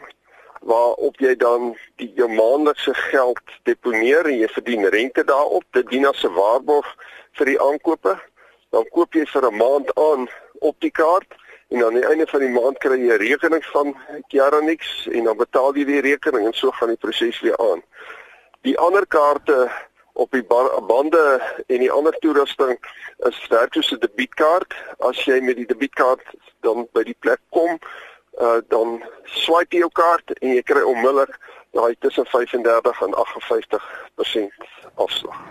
waarop 0.63 1.19
jy 1.19 1.35
dan 1.35 1.75
die 1.95 2.11
jou 2.15 2.29
maandelikse 2.29 2.93
geld 2.93 3.41
deponeer 3.63 4.25
en 4.25 4.37
jy 4.37 4.47
verdien 4.47 4.85
rente 4.85 5.23
daarop. 5.23 5.63
Dit 5.71 5.89
dien 5.89 6.05
as 6.05 6.23
'n 6.23 6.33
waarborg 6.33 6.87
vir 7.31 7.45
die 7.45 7.61
aankope. 7.61 8.19
Dan 8.71 8.89
koop 8.89 9.13
jy 9.13 9.25
vir 9.25 9.45
'n 9.51 9.57
maand 9.57 9.95
aan 9.95 10.29
op 10.59 10.75
die 10.79 10.91
kaart 10.91 11.35
en 11.73 11.85
aan 11.85 11.93
die 11.93 12.05
einde 12.05 12.27
van 12.27 12.39
die 12.39 12.53
maand 12.53 12.77
kry 12.77 12.99
jy 13.01 13.13
'n 13.13 13.21
rekening 13.21 13.63
van 13.65 13.95
Kiaranix 14.27 15.07
en 15.11 15.23
dan 15.23 15.37
betaal 15.37 15.73
jy 15.75 15.85
die 15.85 16.01
rekening 16.05 16.45
en 16.45 16.53
so 16.53 16.71
gaan 16.71 16.93
die 16.93 17.01
proses 17.05 17.39
weer 17.41 17.57
aan. 17.57 17.81
Die 18.61 18.77
ander 18.77 19.07
kaarte 19.07 19.71
op 20.13 20.31
die 20.31 20.43
bande 20.87 21.41
en 21.67 21.79
die 21.79 21.91
ander 21.91 22.13
toerusting 22.19 22.77
is 23.17 23.47
werk 23.49 23.73
soos 23.73 23.91
'n 23.91 23.99
debietkaart. 23.99 24.73
As 24.99 25.25
jy 25.25 25.41
met 25.41 25.55
die 25.55 25.65
debietkaart 25.65 26.25
dan 26.61 26.87
by 26.93 27.03
die 27.03 27.17
plek 27.19 27.41
kom, 27.49 27.79
uh, 28.41 28.61
dan 28.67 29.03
swipe 29.23 29.75
jy 29.75 29.79
jou 29.79 29.91
kaart 29.91 30.37
en 30.39 30.53
jy 30.53 30.61
kry 30.61 30.81
onmiddellik 30.81 31.39
daai 31.71 31.95
tussen 31.99 32.25
35 32.25 33.01
en 33.01 33.13
58% 33.13 34.53
afslag. 34.95 35.41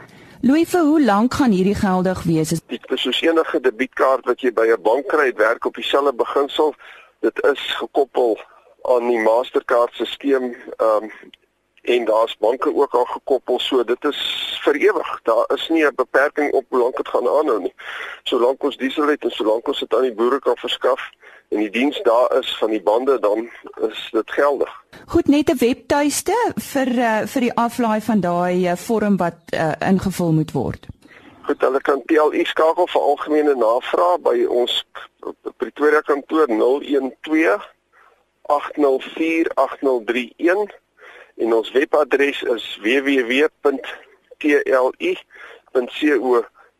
Louis, 0.45 0.67
vir 0.67 0.83
hoe 0.83 1.03
lank 1.05 1.35
gaan 1.39 1.53
hierdie 1.55 1.77
geldig 1.79 2.23
wees? 2.27 2.51
Dit 2.67 2.91
is 2.91 3.03
soos 3.07 3.21
enige 3.23 3.61
debietkaart 3.63 4.25
wat 4.27 4.41
jy 4.43 4.51
by 4.51 4.65
'n 4.75 4.83
bank 4.83 5.07
kry, 5.07 5.27
dit 5.31 5.39
werk 5.39 5.65
op 5.65 5.75
dieselfde 5.79 6.13
beginsel. 6.13 6.75
Dit 7.21 7.39
is 7.47 7.63
gekoppel 7.79 8.41
aan 8.83 9.07
die 9.07 9.21
Mastercard 9.23 9.95
stelsel. 9.95 10.51
Ehm 10.77 11.05
um, 11.05 11.13
en 11.83 12.05
daar's 12.05 12.37
banke 12.39 12.75
ook 12.75 12.95
al 12.95 13.05
gekoppel, 13.05 13.59
so 13.59 13.85
dit 13.85 14.05
is 14.05 14.19
vir 14.65 14.75
ewig. 14.75 15.21
Daar 15.23 15.45
is 15.55 15.69
nie 15.69 15.85
'n 15.87 15.95
beperking 15.95 16.53
op 16.53 16.65
hoe 16.69 16.79
lank 16.79 16.97
dit 16.97 17.09
gaan 17.09 17.29
aanhou 17.29 17.61
nie. 17.61 17.75
Solank 18.23 18.63
ons 18.63 18.77
diesel 18.77 19.07
het 19.07 19.23
en 19.23 19.31
solank 19.31 19.67
ons 19.69 19.79
dit 19.79 19.95
aan 19.95 20.03
die 20.03 20.15
boere 20.15 20.39
kan 20.39 20.57
verskaf, 20.57 21.11
en 21.53 21.59
die 21.59 21.71
diens 21.71 22.01
daar 22.03 22.39
is 22.39 22.57
van 22.59 22.71
die 22.71 22.83
bande 22.83 23.19
dan 23.21 23.51
is 23.89 24.09
dit 24.13 24.31
geldig. 24.31 24.71
Goed 25.07 25.29
net 25.29 25.51
'n 25.51 25.59
webtuiste 25.59 26.53
vir 26.57 26.89
uh, 26.89 27.27
vir 27.27 27.41
die 27.41 27.55
aflaai 27.55 28.01
van 28.01 28.21
daai 28.21 28.69
uh, 28.71 28.77
vorm 28.77 29.17
wat 29.17 29.39
uh, 29.55 29.73
ingevul 29.89 30.33
moet 30.33 30.53
word. 30.53 30.87
Goed, 31.43 31.61
hulle 31.61 31.81
kan 31.81 32.03
PLU 32.05 32.45
skakel 32.45 32.87
vir 32.87 33.03
algemene 33.03 33.55
navrae 33.55 34.19
by 34.23 34.45
ons 34.49 34.85
Pretoria 35.57 36.01
kantoor 36.01 36.47
012 36.47 37.63
804 38.43 39.51
8031 39.55 40.71
en 41.37 41.55
ons 41.55 41.71
webadres 41.71 42.43
is 42.43 42.79
www.tlu.co 42.83 43.73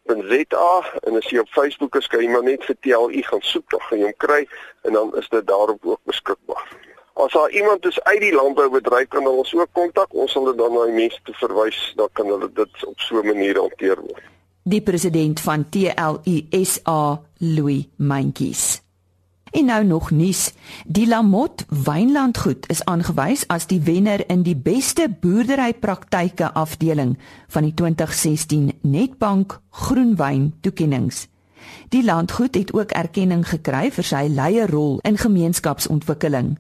.za 0.07 1.01
en 1.07 1.17
as 1.17 1.29
jy 1.31 1.39
op 1.39 1.49
Facebook 1.49 1.97
is, 1.97 2.07
kan 2.07 2.21
jy 2.21 2.31
maar 2.31 2.43
net 2.47 2.65
vir 2.65 2.77
TLU 2.81 3.23
gaan 3.23 3.45
soek, 3.47 3.67
dan 3.71 3.81
gaan 3.89 3.99
jy 3.99 4.09
hom 4.11 4.19
kry 4.25 4.41
en 4.83 4.99
dan 4.99 5.13
is 5.21 5.29
dit 5.29 5.47
daarop 5.47 5.87
ook 5.87 6.01
beskikbaar. 6.11 6.67
As 7.15 7.33
daar 7.33 7.51
iemand 7.51 7.87
is 7.87 8.01
uit 8.03 8.21
die 8.21 8.35
landboubedryf 8.35 9.09
kan 9.09 9.25
hulle 9.27 9.45
ons 9.45 9.55
ook 9.55 9.73
kontak, 9.73 10.15
ons 10.15 10.33
sal 10.33 10.49
dit 10.49 10.59
dan 10.59 10.73
na 10.73 10.87
die 10.89 10.97
mense 10.97 11.21
toe 11.29 11.35
verwys, 11.41 11.81
dan 11.97 12.09
kan 12.13 12.27
hulle 12.27 12.49
dit 12.53 12.85
op 12.89 13.01
so 13.01 13.21
'n 13.21 13.27
manier 13.27 13.61
hanteer 13.61 14.01
word. 14.01 14.25
Die 14.65 14.83
president 14.83 15.41
van 15.41 15.69
TLU 15.69 16.47
SA, 16.65 17.21
Louis 17.39 17.89
Mentjies. 17.97 18.83
En 19.53 19.65
nou 19.65 19.85
nog 19.85 20.11
nuus. 20.11 20.53
Die 20.87 21.07
Lamot 21.07 21.65
Wynlandgoed 21.69 22.69
is 22.69 22.85
aangewys 22.85 23.47
as 23.47 23.67
die 23.67 23.81
wenner 23.81 24.29
in 24.29 24.43
die 24.43 24.57
beste 24.57 25.11
boerderypraktyke 25.21 26.53
afdeling 26.53 27.19
van 27.49 27.63
die 27.69 27.75
2016 27.75 28.73
Netbank 28.81 29.61
Groenwyn 29.71 30.55
toekenninge. 30.61 31.29
Die 31.89 32.05
landgoed 32.05 32.55
het 32.55 32.73
ook 32.73 32.97
erkenning 32.97 33.45
gekry 33.49 33.91
vir 33.93 34.09
sy 34.09 34.25
leierrol 34.33 34.99
in 35.05 35.21
gemeenskapsontwikkeling. 35.21 36.57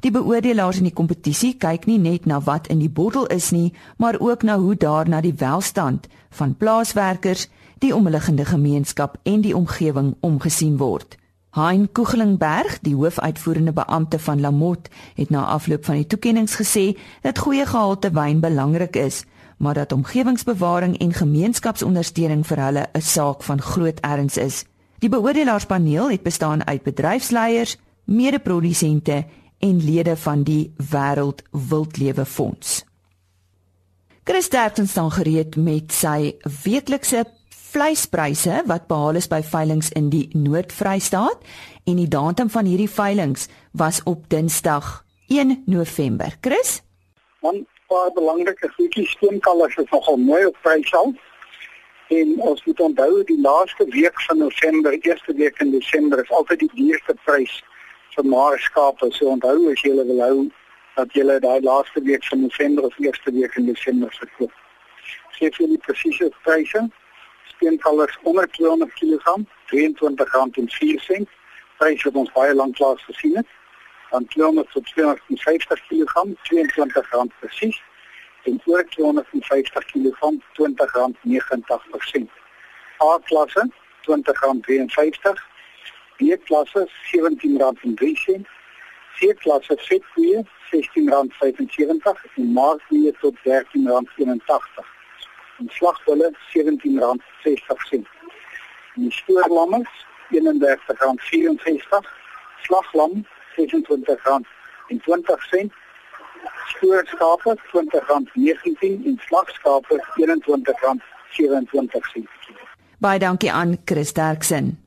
Die 0.00 0.14
beoordelaars 0.14 0.78
in 0.78 0.86
die 0.86 0.94
kompetisie 0.94 1.56
kyk 1.58 1.90
nie 1.90 1.98
net 1.98 2.30
na 2.30 2.38
wat 2.46 2.70
in 2.70 2.78
die 2.78 2.90
bottel 2.90 3.26
is 3.26 3.50
nie, 3.50 3.72
maar 3.98 4.20
ook 4.22 4.46
na 4.46 4.58
hoe 4.58 4.76
daarna 4.78 5.20
die 5.20 5.34
welstand 5.34 6.06
van 6.30 6.54
plaaswerkers, 6.54 7.48
die 7.82 7.94
omliggende 7.94 8.44
gemeenskap 8.44 9.18
en 9.22 9.40
die 9.42 9.56
omgewing 9.56 10.14
omgesien 10.20 10.76
word. 10.78 11.18
Hein 11.56 11.88
Kugelingberg, 11.92 12.82
die 12.84 12.92
hoofuitvoerende 12.94 13.72
beampte 13.72 14.18
van 14.18 14.40
Lamot, 14.40 14.90
het 15.14 15.30
na 15.30 15.46
afloop 15.54 15.86
van 15.88 15.96
die 15.96 16.06
toekenninge 16.06 16.52
gesê 16.52 16.82
dat 17.24 17.38
goeie 17.40 17.64
gehalte 17.64 18.10
wyn 18.12 18.42
belangrik 18.44 18.96
is, 19.00 19.22
maar 19.56 19.74
dat 19.74 19.92
omgewingsbewaring 19.92 20.98
en 21.00 21.14
gemeenskapsondersteuning 21.16 22.44
vir 22.46 22.60
hulle 22.60 22.84
'n 22.92 23.00
saak 23.00 23.42
van 23.42 23.62
groot 23.62 24.00
erns 24.00 24.36
is. 24.36 24.64
Die 24.98 25.08
beoordelaarspaneel 25.08 26.10
het 26.10 26.22
bestaan 26.22 26.66
uit 26.66 26.82
bedryfsleiers, 26.82 27.78
mede-produsente 28.04 29.24
en 29.58 29.84
lede 29.84 30.16
van 30.16 30.42
die 30.42 30.74
Wêreld 30.76 31.42
Wildlewe 31.50 32.24
Fonds. 32.24 32.84
Chris 34.24 34.48
Derksen 34.48 34.88
staan 34.88 35.10
gereed 35.10 35.56
met 35.56 35.92
sy 35.92 36.34
weeklikse 36.64 37.24
vleispryse 37.76 38.62
wat 38.64 38.86
behaal 38.88 39.18
is 39.20 39.26
by 39.28 39.42
veilinge 39.44 39.90
in 39.98 40.06
die 40.08 40.26
Noord-Vrystaat 40.32 41.42
en 41.90 41.98
die 42.00 42.08
datum 42.08 42.48
van 42.54 42.64
hierdie 42.64 42.88
veilinge 42.88 43.50
was 43.76 44.00
op 44.08 44.22
Dinsdag 44.32 45.04
1 45.28 45.62
November. 45.66 46.32
Chris? 46.40 46.80
'n 47.42 47.66
paar 47.92 48.10
belangrike 48.16 48.68
goedjies 48.76 49.10
steenkalvers 49.10 49.76
is 49.76 49.90
nogal 49.90 50.16
mooi 50.16 50.46
op 50.46 50.56
prysal. 50.62 51.12
En 52.08 52.34
ons 52.48 52.64
moet 52.64 52.80
onthou 52.80 53.24
die 53.24 53.40
laaste 53.40 53.84
week 53.84 54.20
van 54.22 54.38
November, 54.38 54.92
eerste 54.92 55.32
week 55.34 55.60
in 55.60 55.70
Desember 55.70 56.22
is 56.22 56.30
altyd 56.30 56.58
die 56.58 56.70
duurste 56.74 57.14
prys 57.24 57.62
vir 58.14 58.24
maarskape. 58.24 59.12
So 59.12 59.26
onthou 59.26 59.70
as 59.72 59.80
jy 59.80 59.94
wil 59.94 60.20
hou 60.20 60.50
dat 60.94 61.12
jy 61.12 61.40
daai 61.40 61.60
laaste 61.60 62.00
week 62.02 62.24
van 62.24 62.40
November 62.40 62.84
of 62.84 62.98
eerste 62.98 63.32
week 63.32 63.54
in 63.56 63.66
Desember 63.66 64.08
verkoop. 64.18 64.52
Gee 65.30 65.50
vir 65.50 65.68
die 65.68 65.84
presiese 65.84 66.32
pryse 66.42 66.88
steenkalvers 67.56 68.18
onder 68.22 68.48
200 68.50 68.92
kg, 68.92 69.36
R22.04. 69.66 71.22
Prys 71.76 72.02
wat 72.02 72.14
ons 72.14 72.32
baie 72.32 72.54
lank 72.54 72.78
lank 72.78 73.02
gesien 73.08 73.36
het. 73.36 73.46
Dan 74.10 74.26
200 74.26 74.70
tot 74.70 74.86
250 74.86 75.86
kg, 75.86 76.14
R22 76.52 77.38
presies. 77.40 77.82
En 78.42 78.60
oor 78.64 78.84
250 78.88 79.84
kg, 79.84 80.18
R20.89. 80.58 82.30
A-klasse 83.02 83.70
R20.53. 84.06 85.32
B-klasse 86.16 86.88
R17.03. 87.12 88.40
C-klasse 89.16 89.76
vetkoeie 89.76 90.44
R16.75 90.44 92.24
en 92.34 92.52
maarkoeie 92.52 93.12
tot 93.20 93.34
R13.81. 93.38 94.95
En 95.58 95.68
slagbulle 95.70 96.32
R17.60. 96.54 98.00
En 98.96 99.10
stoorlammers 99.10 100.06
R31.64, 100.34 101.88
slaglam 102.62 103.26
R26.20 103.56 105.68
spoorskape 106.76 107.56
R20.19 107.72 109.04
en 109.04 109.20
slagskape 109.26 110.04
R21.27. 110.20 110.24
Baie 112.98 113.18
dankie 113.18 113.52
aan 113.52 113.76
Chris 113.84 114.12
Derksen. 114.12 114.85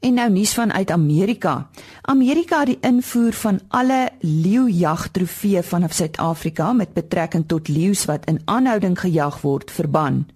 En 0.00 0.14
nou 0.14 0.30
nuus 0.30 0.54
vanuit 0.54 0.90
Amerika. 0.90 1.68
Amerika 2.02 2.58
het 2.58 2.66
die 2.66 2.78
invoer 2.80 3.32
van 3.32 3.60
alle 3.68 4.08
leeujagtrofee 4.20 5.62
vanaf 5.62 5.92
Suid-Afrika 5.92 6.72
met 6.72 6.92
betrekking 6.92 7.44
tot 7.46 7.68
leeu's 7.68 8.04
wat 8.04 8.24
in 8.24 8.40
aanhouding 8.44 8.96
gejag 9.00 9.40
word 9.40 9.70
verban. 9.70 10.26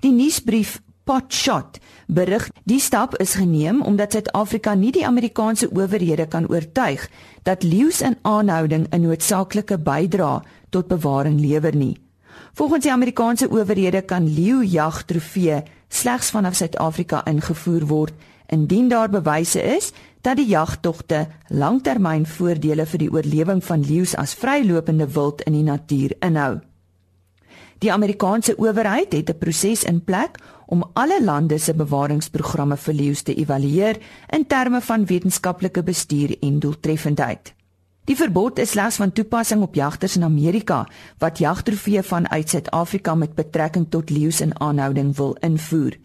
Die 0.00 0.12
nuusbrief 0.12 0.78
Potshot 1.04 1.80
berig 2.06 2.46
die 2.64 2.78
stap 2.78 3.16
is 3.16 3.34
geneem 3.34 3.82
omdat 3.82 4.12
Suid-Afrika 4.12 4.74
nie 4.74 4.92
die 4.94 5.06
Amerikaanse 5.06 5.70
owerhede 5.74 6.28
kan 6.30 6.46
oortuig 6.48 7.10
dat 7.42 7.66
leeu's 7.66 8.00
in 8.00 8.16
aanhouding 8.22 8.86
'n 8.90 9.00
noodsaaklike 9.00 9.78
bydrae 9.78 10.42
tot 10.68 10.86
bewaring 10.86 11.40
lewer 11.40 11.76
nie. 11.76 11.98
Volgens 12.54 12.82
die 12.82 12.92
Amerikaanse 12.92 13.50
owerhede 13.50 14.02
kan 14.02 14.34
leeujagtrofee 14.34 15.62
slegs 15.88 16.30
vanaf 16.30 16.54
Suid-Afrika 16.54 17.24
ingevoer 17.26 17.86
word 17.86 18.12
indien 18.50 18.88
daar 18.88 19.10
bewyse 19.10 19.62
is 19.62 19.92
dat 20.20 20.36
die 20.36 20.48
jagtogte 20.50 21.26
langtermynvoordele 21.48 22.86
vir 22.86 22.98
die 22.98 23.12
oorlewing 23.12 23.62
van 23.64 23.84
leeu's 23.86 24.16
as 24.20 24.34
vrylopende 24.34 25.06
wild 25.14 25.44
in 25.48 25.56
die 25.56 25.64
natuur 25.64 26.16
inhou. 26.20 26.58
Die 27.80 27.92
Amerikaanse 27.92 28.58
owerheid 28.58 29.12
het 29.12 29.30
'n 29.30 29.38
proses 29.38 29.84
in 29.84 30.04
plek 30.04 30.36
om 30.66 30.84
alle 30.92 31.24
lande 31.24 31.58
se 31.58 31.74
bewaringsprogramme 31.74 32.76
vir 32.76 32.94
leeu's 32.94 33.22
te 33.22 33.34
evalueer 33.34 33.96
in 34.28 34.46
terme 34.46 34.80
van 34.80 35.06
wetenskaplike 35.06 35.82
bestuur 35.82 36.36
en 36.40 36.58
doeltreffendheid. 36.58 37.54
Die 38.04 38.16
verbod 38.16 38.58
is 38.58 38.70
slegs 38.70 38.96
van 38.96 39.12
toepassing 39.12 39.62
op 39.62 39.74
jagters 39.74 40.16
in 40.16 40.24
Amerika 40.24 40.88
wat 41.18 41.38
jagtrofee 41.38 42.02
vanuit 42.02 42.48
Suid-Afrika 42.48 43.14
met 43.14 43.34
betrekking 43.34 43.86
tot 43.90 44.10
leeu's 44.10 44.40
in 44.40 44.60
aanhouding 44.60 45.16
wil 45.16 45.36
invoer. 45.40 45.96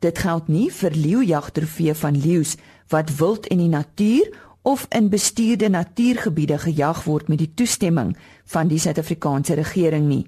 Dit 0.00 0.18
geld 0.18 0.48
nie 0.48 0.70
vir 0.72 0.96
leeujagtrofee 0.96 1.94
van 1.94 2.16
leeu's 2.16 2.56
wat 2.88 3.12
wild 3.18 3.46
in 3.46 3.60
die 3.60 3.68
natuur 3.68 4.30
of 4.62 4.86
in 4.88 5.08
bestuurde 5.08 5.68
natuurgebiede 5.68 6.58
gejag 6.58 7.04
word 7.04 7.28
met 7.28 7.38
die 7.38 7.52
toestemming 7.54 8.16
van 8.44 8.68
die 8.68 8.78
Suid-Afrikaanse 8.78 9.54
regering 9.54 10.08
nie. 10.08 10.26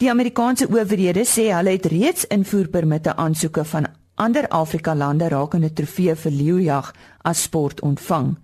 Die 0.00 0.10
Amerikaanse 0.10 0.66
owerhede 0.70 1.26
sê 1.28 1.50
hulle 1.54 1.74
het 1.76 1.86
reeds 1.92 2.26
invoerpermitte 2.32 3.16
aansoeke 3.16 3.64
van 3.64 3.86
ander 4.14 4.48
Afrika 4.48 4.94
lande 4.94 5.28
rakende 5.28 5.72
trofee 5.72 6.14
vir 6.14 6.32
leeujag 6.32 6.92
as 7.22 7.42
sport 7.42 7.80
ontvang. 7.80 8.34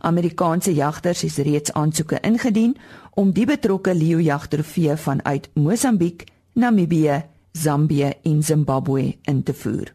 Amerikaanse 0.00 0.74
jagters 0.74 1.22
het 1.22 1.38
reeds 1.46 1.72
aansoeke 1.72 2.20
ingedien 2.22 2.76
om 3.14 3.32
die 3.32 3.46
betrokke 3.46 3.94
leeujagtrofee 3.94 4.96
vanuit 4.96 5.50
Mosambiek, 5.54 6.24
Namibië, 6.54 7.22
Zambië 7.52 8.12
en 8.22 8.42
Zimbabwe 8.42 9.16
in 9.22 9.42
te 9.42 9.54
voer. 9.54 9.92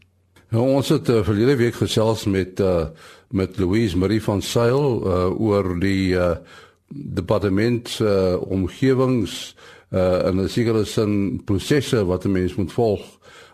Nou, 0.49 0.73
ons 0.77 0.89
het 0.89 1.09
uh, 1.09 1.23
verlede 1.23 1.55
week 1.55 1.75
gesels 1.75 2.25
met 2.25 2.59
uh, 2.59 2.85
met 3.29 3.57
Louise 3.57 3.97
Marie 3.97 4.21
van 4.23 4.41
Sail 4.41 5.01
uh, 5.03 5.41
oor 5.41 5.79
die 5.79 6.13
uh, 6.15 6.35
departement 6.87 7.99
uh, 8.01 8.35
omgewings 8.41 9.55
uh, 9.89 10.27
in 10.27 10.39
'n 10.41 10.49
sekere 10.49 10.85
sin 10.85 11.41
prosesse 11.45 12.05
wat 12.05 12.25
'n 12.25 12.31
mens 12.31 12.55
moet 12.55 12.71
volg 12.71 13.01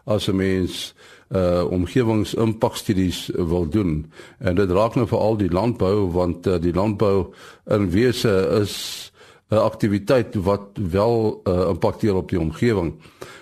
as 0.03 0.27
'n 0.27 0.35
mens 0.35 0.93
uh 1.31 1.63
omgewingsimpakstudies 1.69 3.29
wil 3.33 3.69
doen. 3.69 4.11
En 4.39 4.55
dit 4.55 4.71
raak 4.71 4.95
nou 4.95 5.07
veral 5.07 5.37
die 5.37 5.51
landbou 5.51 6.11
want 6.11 6.47
uh, 6.47 6.59
die 6.59 6.73
landbou 6.73 7.33
in 7.65 7.89
wese 7.89 8.59
is 8.61 9.11
'n 9.49 9.55
aktiwiteit 9.55 10.35
wat 10.35 10.61
wel 10.75 11.41
uh, 11.43 11.67
impakteer 11.69 12.15
op 12.15 12.29
die 12.29 12.39
omgewing. 12.39 12.93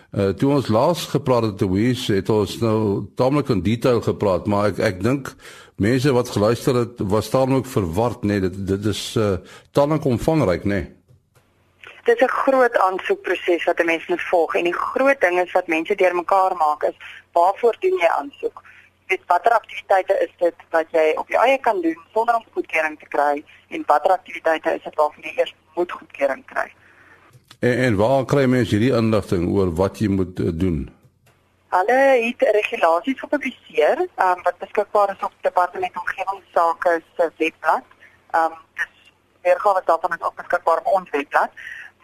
Uh 0.09 0.31
toe 0.33 0.49
ons 0.49 0.67
laas 0.73 1.03
gepraat 1.05 1.43
het 1.43 1.57
te 1.61 1.67
Wies, 1.69 2.07
het 2.09 2.29
ons 2.33 2.55
nou 2.63 3.09
taamlik 3.15 3.51
in 3.53 3.59
detail 3.61 3.99
gepraat, 4.01 4.47
maar 4.49 4.71
ek 4.71 4.79
ek 4.81 5.03
dink 5.05 5.35
mense 5.77 6.09
wat 6.15 6.31
geluister 6.33 6.79
het 6.81 7.03
was 7.11 7.29
taamlik 7.29 7.69
verward, 7.69 8.23
nee, 8.25 8.41
dit 8.41 8.55
dit 8.71 8.87
is 8.89 9.03
uh 9.21 9.35
taamlik 9.71 10.07
omvangryk, 10.09 10.65
nee. 10.65 10.87
Dit 12.09 12.17
is 12.17 12.25
'n 12.25 12.37
groot 12.41 12.77
aansoekproses 12.77 13.63
wat 13.69 13.79
'n 13.79 13.85
mens 13.85 14.07
moet 14.07 14.21
volg 14.31 14.55
en 14.55 14.63
die 14.63 14.73
groot 14.73 15.21
ding 15.21 15.39
is 15.39 15.51
wat 15.51 15.67
mense 15.67 15.95
deurmekaar 15.95 16.55
maak 16.55 16.83
is 16.83 16.97
waarvoor 17.33 17.75
doen 17.79 17.97
jy 18.01 18.07
aansoek? 18.07 18.63
Weet 19.07 19.21
watter 19.27 19.51
aktiwiteite 19.51 20.17
is 20.25 20.33
dit 20.37 20.55
wat 20.69 20.87
jy 20.91 21.13
op 21.15 21.29
jou 21.29 21.45
eie 21.45 21.59
kan 21.59 21.81
doen 21.81 21.97
sonder 22.13 22.35
om 22.35 22.45
goedkeuring 22.53 22.99
te 22.99 23.05
kry 23.05 23.43
en 23.67 23.83
watter 23.85 24.11
aktiwiteite 24.11 24.75
is 24.75 24.83
dit 24.83 24.95
waarvoor 24.95 25.23
jy 25.23 25.33
eers 25.37 25.55
moet 25.75 25.91
goedkeuring 25.91 26.45
kry? 26.45 26.73
En, 27.59 27.77
en 27.77 27.95
waar 27.95 28.25
kry 28.25 28.45
mense 28.45 28.75
hierdie 28.75 28.95
inligting 28.95 29.49
oor 29.49 29.73
wat 29.81 29.99
jy 29.99 30.09
moet 30.09 30.39
uh, 30.39 30.53
doen? 30.53 30.79
Hulle 31.69 31.97
het 32.25 32.41
regulasies 32.55 33.19
gepubliseer 33.19 33.99
um, 33.99 34.39
wat 34.43 34.57
beskikbaar 34.57 35.12
is 35.13 35.25
op 35.25 35.33
Departement 35.41 35.97
Omgewingsake 36.01 37.01
se 37.15 37.31
webblad. 37.38 37.85
Ehm 38.31 38.51
um, 38.51 38.57
dis 38.79 39.12
weergawe 39.41 39.81
daarvan 39.85 40.15
is 40.17 40.25
ook 40.25 40.35
beskikbaar 40.35 40.77
op 40.77 40.93
ons 40.99 41.09
webblad. 41.09 41.51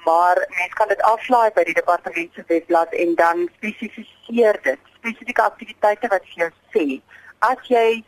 Maar 0.05 0.35
mense 0.49 0.77
kan 0.79 0.87
dit 0.87 1.01
aflaai 1.01 1.49
by 1.53 1.63
die 1.63 1.73
departement 1.73 2.33
se 2.33 2.43
webblad 2.47 2.93
en 2.93 3.15
dan 3.15 3.49
spesifiseer 3.55 4.59
dit 4.61 4.79
spesifieke 4.97 5.41
aktiwiteite 5.41 6.07
wat 6.07 6.35
jou 6.37 6.51
sê 6.73 6.85
as 7.39 7.67
jy 7.69 8.03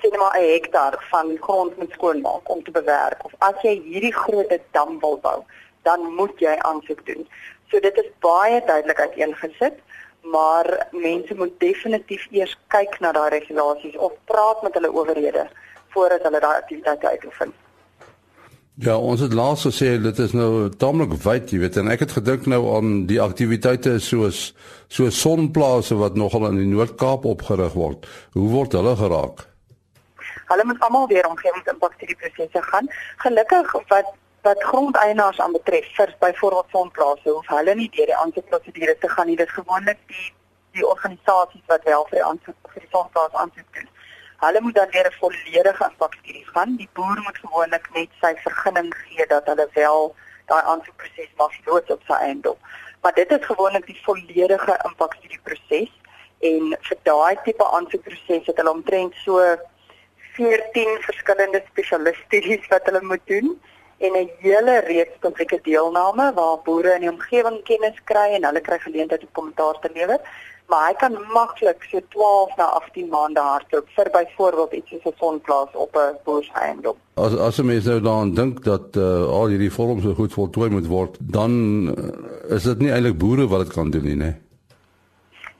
sien 0.00 0.16
maar 0.18 0.36
'n 0.38 0.52
hektaar 0.52 0.96
van 1.10 1.36
grond 1.40 1.76
moet 1.76 1.92
skoonmaak 1.92 2.48
om 2.50 2.62
te 2.62 2.70
bewerk 2.70 3.24
of 3.24 3.32
as 3.38 3.62
jy 3.62 3.74
hierdie 3.84 4.14
groot 4.14 4.52
dam 4.70 5.00
wil 5.00 5.18
bou 5.20 5.44
dan 5.82 6.04
moet 6.14 6.36
jy 6.38 6.56
aansoek 6.68 7.06
doen. 7.06 7.26
So 7.70 7.80
dit 7.80 7.96
is 8.02 8.10
baie 8.24 8.62
duidelik 8.66 9.00
uiteengesit, 9.00 9.78
maar 10.22 10.86
mense 10.92 11.34
moet 11.34 11.52
definitief 11.58 12.26
eers 12.30 12.56
kyk 12.68 13.00
na 13.00 13.12
daai 13.12 13.30
regulasies 13.30 13.96
of 13.96 14.12
praat 14.24 14.62
met 14.62 14.74
hulle 14.74 14.92
owerhede 14.92 15.48
voordat 15.94 16.22
hulle 16.22 16.40
daai 16.40 16.56
aktiwiteite 16.56 17.08
uitoefen. 17.08 17.52
Ja, 18.80 18.94
ons 18.96 19.20
het 19.20 19.32
laas 19.36 19.66
gesê 19.66 19.98
dit 20.00 20.18
is 20.24 20.32
nou 20.32 20.68
tamelik 20.80 21.12
wyd, 21.20 21.50
jy 21.52 21.58
weet, 21.60 21.76
en 21.76 21.90
ek 21.92 22.06
het 22.06 22.14
gedink 22.16 22.46
nou 22.48 22.62
aan 22.76 23.02
die 23.10 23.18
aktiwiteite 23.20 23.98
soos 24.00 24.54
so 24.88 25.10
sonplase 25.12 25.98
wat 26.00 26.16
nogal 26.16 26.46
in 26.48 26.56
die 26.62 26.70
Noord-Kaap 26.70 27.26
opgerig 27.28 27.76
word. 27.76 28.08
Hoe 28.32 28.48
word 28.48 28.76
hulle 28.78 28.94
geraak? 28.96 29.44
Hulle 30.48 30.64
moet 30.64 30.80
almal 30.86 31.06
weer 31.12 31.28
omgewingsimpakstudie 31.28 32.16
prosesse 32.22 32.62
gaan. 32.70 32.88
Gelukkig 33.26 33.76
wat 33.92 34.08
wat 34.42 34.62
grondeienaars 34.62 35.40
aanbetref 35.40 35.86
vir 35.96 36.14
byvoorbeeld 36.18 36.70
sonplase 36.72 37.30
hoef 37.30 37.48
hulle 37.52 37.74
nie 37.74 37.88
deur 37.96 38.06
die 38.06 38.16
aansoekprosedure 38.16 38.96
te 38.98 39.08
gaan 39.08 39.26
nie. 39.26 39.36
Dit 39.36 39.50
gewoonlik 39.50 39.98
die 40.06 40.28
die 40.78 40.86
organisasies 40.86 41.66
wat 41.66 41.82
wel 41.84 42.04
vir 42.08 42.18
die 42.20 42.24
aansoek 42.24 42.72
vir 42.72 42.84
die 42.84 42.92
sonplaas 42.92 43.32
aansoek 43.42 43.72
doen. 43.76 43.88
Hulle 44.40 44.60
moet 44.64 44.74
dan 44.74 44.90
deur 44.90 45.08
'n 45.08 45.18
volledige 45.20 45.84
impakstudie 45.90 46.46
gaan. 46.52 46.76
Die 46.76 46.88
boer 46.92 47.20
moet 47.26 47.38
gewoonlik 47.38 47.88
net 47.94 48.10
sy 48.20 48.34
vergunning 48.44 48.94
gee 48.94 49.26
dat 49.26 49.46
hulle 49.46 49.68
wel 49.74 50.14
daai 50.46 50.62
aansoekproses 50.62 51.32
mag 51.36 51.52
loods 51.66 51.90
op 51.90 52.02
sy 52.06 52.12
eiendom. 52.12 52.56
Maar 53.02 53.14
dit 53.14 53.30
is 53.30 53.44
gewoonlik 53.46 53.86
die 53.86 54.00
volledige 54.02 54.78
impakstudie 54.84 55.40
proses. 55.42 55.92
En 56.40 56.76
vir 56.80 56.98
daai 57.02 57.36
tipe 57.44 57.70
aansoekproses 57.70 58.46
het 58.46 58.56
hulle 58.56 58.70
omtrent 58.70 59.14
so 59.14 59.56
14 60.32 61.02
verskillende 61.02 61.62
spesialistudies 61.66 62.68
wat 62.72 62.84
hulle 62.84 63.02
moet 63.02 63.26
doen 63.26 63.60
en 64.00 64.12
'n 64.12 64.30
hele 64.38 64.80
reeks 64.80 65.16
publieke 65.20 65.58
deelname 65.62 66.32
waar 66.34 66.58
boere 66.64 66.94
in 66.94 67.00
die 67.00 67.10
omgewing 67.10 67.62
kennis 67.62 67.98
kry 68.04 68.28
en 68.36 68.44
hulle 68.44 68.60
kry 68.60 68.78
geleentheid 68.78 69.22
om 69.22 69.32
kommentaar 69.32 69.76
te 69.80 69.90
lewer. 69.94 70.20
Maar 70.70 70.86
hy 70.88 70.94
kan 70.94 71.12
maklik 71.32 71.82
so 71.90 72.00
12 72.08 72.56
na 72.56 72.64
18 72.64 73.08
maande 73.08 73.40
hardloop 73.40 73.88
vir 73.96 74.10
byvoorbeeld 74.10 74.72
iets 74.72 74.90
soos 74.90 75.04
'n 75.04 75.16
sonplaas 75.18 75.72
op 75.72 75.96
'n 75.96 76.16
boereiendom. 76.24 76.96
As 77.14 77.36
as 77.36 77.56
jy 77.56 77.64
mens 77.64 77.84
nou 77.84 78.00
daaraan 78.00 78.34
dink 78.34 78.64
dat 78.64 78.96
uh, 78.96 79.26
al 79.38 79.46
hierdie 79.46 79.72
vorms 79.72 80.02
so 80.02 80.14
goed 80.14 80.32
voltooi 80.32 80.70
moet 80.70 80.86
word, 80.86 81.16
dan 81.20 81.52
uh, 81.88 82.54
is 82.56 82.62
dit 82.62 82.78
nie 82.78 82.92
eintlik 82.92 83.18
boere 83.18 83.48
wat 83.48 83.60
dit 83.64 83.72
kan 83.72 83.90
doen 83.90 84.04
nie, 84.04 84.16
né? 84.16 84.32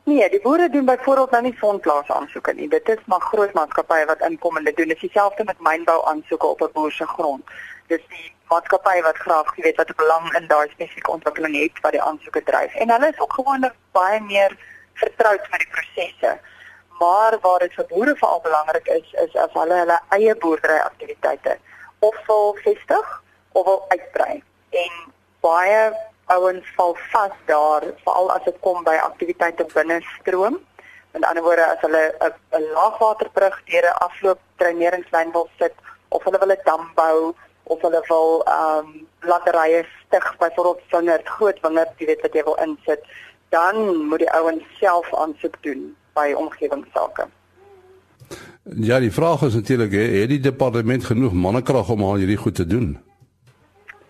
Nee, 0.05 0.31
die 0.31 0.41
boere 0.41 0.71
doen 0.71 0.85
byvoorbeeld 0.85 1.31
nou 1.31 1.43
nie 1.43 1.57
sonplaas 1.59 2.09
aansoeke 2.09 2.53
nie. 2.55 2.69
Dit 2.69 2.89
is 2.89 3.03
maar 3.05 3.21
groot 3.21 3.53
maatskappye 3.53 4.07
wat 4.07 4.21
inkom 4.21 4.57
en 4.57 4.65
dit 4.65 4.77
doen. 4.77 4.89
Dit 4.89 4.97
is 4.97 5.03
dieselfde 5.03 5.45
met 5.45 5.61
mynbou 5.61 6.05
aansoeke 6.05 6.47
op 6.47 6.61
'n 6.61 6.73
boer 6.73 6.93
se 6.93 7.07
grond 7.07 7.43
dis 7.91 8.05
die 8.15 8.29
maatskappy 8.51 9.01
wat 9.07 9.19
graag 9.25 9.55
weet 9.65 9.79
wat 9.81 9.91
belang 10.03 10.27
in 10.39 10.47
daai 10.51 10.69
spesifieke 10.71 11.11
ontwikkeling 11.17 11.57
het 11.59 11.81
wat 11.85 11.95
die 11.97 12.03
aansoeke 12.03 12.43
dryf. 12.51 12.75
En 12.75 12.91
hulle 12.95 13.11
is 13.13 13.21
ook 13.25 13.33
gewoonlik 13.39 13.75
baie 13.99 14.21
meer 14.21 14.57
vertroud 15.03 15.51
met 15.51 15.65
die 15.65 15.73
prosesse. 15.77 16.39
Maar 17.01 17.39
waar 17.41 17.59
dit 17.65 17.75
vir 17.79 17.89
boere 17.93 18.15
veral 18.21 18.41
belangrik 18.45 18.87
is, 18.99 19.13
is 19.25 19.37
as 19.45 19.53
hulle 19.57 19.83
hulle 19.83 19.99
eie 20.17 20.37
boerdery 20.45 20.79
aktiwiteite 20.85 21.59
of 22.09 22.17
wil 22.27 22.57
vestig 22.65 23.13
of 23.53 23.65
wil 23.65 23.85
uitbrei. 23.89 24.43
En 24.71 24.97
baie 25.41 25.93
ouens 26.31 26.67
val 26.77 26.97
vas 27.13 27.37
daar, 27.47 27.87
veral 28.05 28.33
as 28.35 28.45
dit 28.45 28.59
kom 28.67 28.85
by 28.87 28.97
aktiwiteite 29.03 29.67
binne 29.75 30.01
stroom. 30.19 30.59
Met 31.11 31.25
ander 31.27 31.43
woorde, 31.43 31.67
as 31.67 31.81
hulle 31.87 32.05
'n 32.59 32.67
laagwaterbrug 32.77 33.63
deur 33.71 33.87
'n 33.89 34.01
afloop 34.07 34.39
dreineringslyn 34.57 35.33
wil 35.33 35.49
sit 35.59 35.75
of 36.09 36.25
hulle 36.25 36.39
wil 36.39 36.53
'n 36.53 36.65
dam 36.65 36.91
bou 36.95 37.35
of 37.71 37.83
hulle 37.87 38.03
wil 38.09 38.43
ehm 38.45 38.79
um, 38.79 39.09
latterye 39.31 39.85
stig 40.07 40.27
byvoorbeeld 40.39 40.81
wingerd, 40.91 41.29
groot 41.29 41.59
wingerd, 41.61 41.93
jy 41.99 42.07
weet 42.09 42.23
wat 42.25 42.39
jy 42.39 42.45
wil 42.47 42.57
insit, 42.65 43.03
dan 43.55 43.77
moet 44.09 44.23
die 44.25 44.31
ouens 44.39 44.65
self 44.79 45.11
aansoek 45.15 45.59
doen 45.67 45.91
by 46.19 46.33
omgewingsake. 46.37 47.27
Ja, 48.63 48.99
die 48.99 49.13
vraag 49.13 49.43
is 49.43 49.55
natuurlik, 49.55 49.93
het 49.93 50.29
die 50.29 50.41
departement 50.41 51.05
genoeg 51.05 51.33
mannekrag 51.33 51.91
om 51.91 52.03
al 52.05 52.21
hierdie 52.23 52.41
goed 52.41 52.55
te 52.55 52.67
doen? 52.67 52.95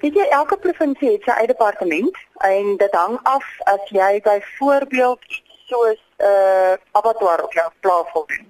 Weet 0.01 0.15
jy, 0.15 0.27
elke 0.37 0.57
provinsie 0.57 1.11
het 1.17 1.27
sy 1.27 1.37
eie 1.37 1.51
departement 1.51 2.23
en 2.47 2.77
dit 2.81 2.95
hang 2.97 3.19
af 3.29 3.47
as 3.73 3.93
jy 3.93 4.21
byvoorbeeld 4.25 5.27
iets 5.29 5.67
soos 5.73 6.01
'n 6.01 6.25
uh, 6.25 6.75
abattoir 6.93 7.45
op 7.45 7.53
jou 7.53 7.69
plaas 7.81 8.13
wil 8.13 8.27
doen 8.27 8.49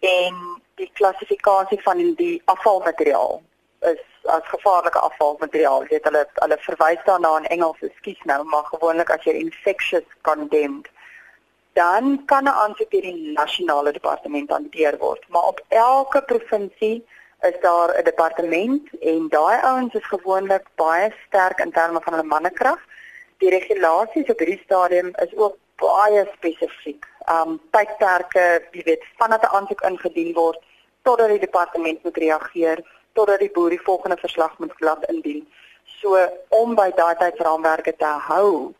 en 0.00 0.34
die 0.74 0.90
klassifikasie 0.92 1.80
van 1.82 2.14
die 2.16 2.42
afvalmateriaal 2.44 3.42
is 3.92 4.02
as 4.24 4.42
gevaarlike 4.44 4.98
afvalmateriaal. 4.98 5.82
Jy 5.82 5.88
weet 5.88 6.04
hulle 6.04 6.24
hulle 6.34 6.58
verwys 6.60 7.04
daarna 7.04 7.36
in 7.38 7.46
Engels, 7.46 7.80
ekskuus 7.80 8.24
nou, 8.24 8.44
maar 8.44 8.64
gewoonlik 8.64 9.10
as 9.10 9.24
jy 9.24 9.32
infectious 9.32 10.08
condemned 10.22 10.88
dan 11.72 12.24
kan 12.26 12.44
'n 12.44 12.58
aansoek 12.62 12.90
deur 12.90 13.02
die 13.02 13.32
nasionale 13.32 13.92
departement 13.92 14.50
hanteer 14.50 14.98
word. 14.98 15.22
Maar 15.28 15.46
op 15.52 15.60
elke 15.68 16.22
provinsie 16.22 17.06
is 17.40 17.56
daar 17.60 17.98
'n 17.98 18.04
departement 18.04 18.88
en 19.00 19.28
daai 19.28 19.58
ouens 19.62 19.94
is 19.94 20.06
gewoonlik 20.06 20.66
baie 20.74 21.14
sterk 21.26 21.58
in 21.58 21.72
terme 21.72 22.00
van 22.00 22.12
hulle 22.12 22.26
mannekrag. 22.26 22.80
Die 23.38 23.50
regulasies 23.50 24.30
op 24.30 24.38
hierdie 24.38 24.62
stadium 24.64 25.10
is 25.24 25.36
ook 25.36 25.56
baie 25.76 26.28
spesifiek. 26.36 27.06
Um 27.28 27.60
tydperke, 27.70 28.62
jy 28.70 28.82
weet, 28.82 29.04
vanaf 29.16 29.42
'n 29.42 29.54
aansoek 29.56 29.80
ingedien 29.80 30.34
word 30.34 30.58
totdat 31.02 31.28
die 31.28 31.38
departement 31.38 32.02
moet 32.04 32.16
reageer 32.16 32.78
totdat 33.12 33.40
die 33.40 33.50
boer 33.54 33.70
die 33.70 33.84
volgende 33.84 34.16
verslag 34.16 34.58
moet 34.58 34.74
laat 34.78 35.06
indien. 35.10 35.46
So 36.00 36.18
om 36.48 36.74
by 36.74 36.90
daai 36.96 37.16
tydsraamwerke 37.20 37.96
te 37.96 38.12
hou, 38.28 38.74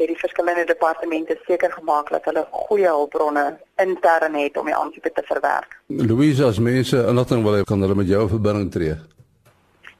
het 0.00 0.08
die 0.08 0.18
verskillende 0.18 0.64
departemente 0.64 1.38
seker 1.46 1.72
gemaak 1.72 2.10
dat 2.10 2.24
hulle 2.24 2.46
goeie 2.50 2.88
hulpbronne 2.88 3.46
intern 3.82 4.34
het 4.34 4.56
om 4.56 4.68
die 4.70 4.76
aansoeke 4.76 5.12
te 5.12 5.24
verwerk. 5.28 5.76
Louise, 5.86 6.44
as 6.44 6.58
mense 6.58 7.06
inligting 7.12 7.44
wil 7.44 7.58
hê, 7.58 7.64
kan 7.68 7.82
hulle 7.84 7.96
met 7.98 8.08
jou 8.08 8.26
verbinding 8.28 8.70
tree. 8.72 8.96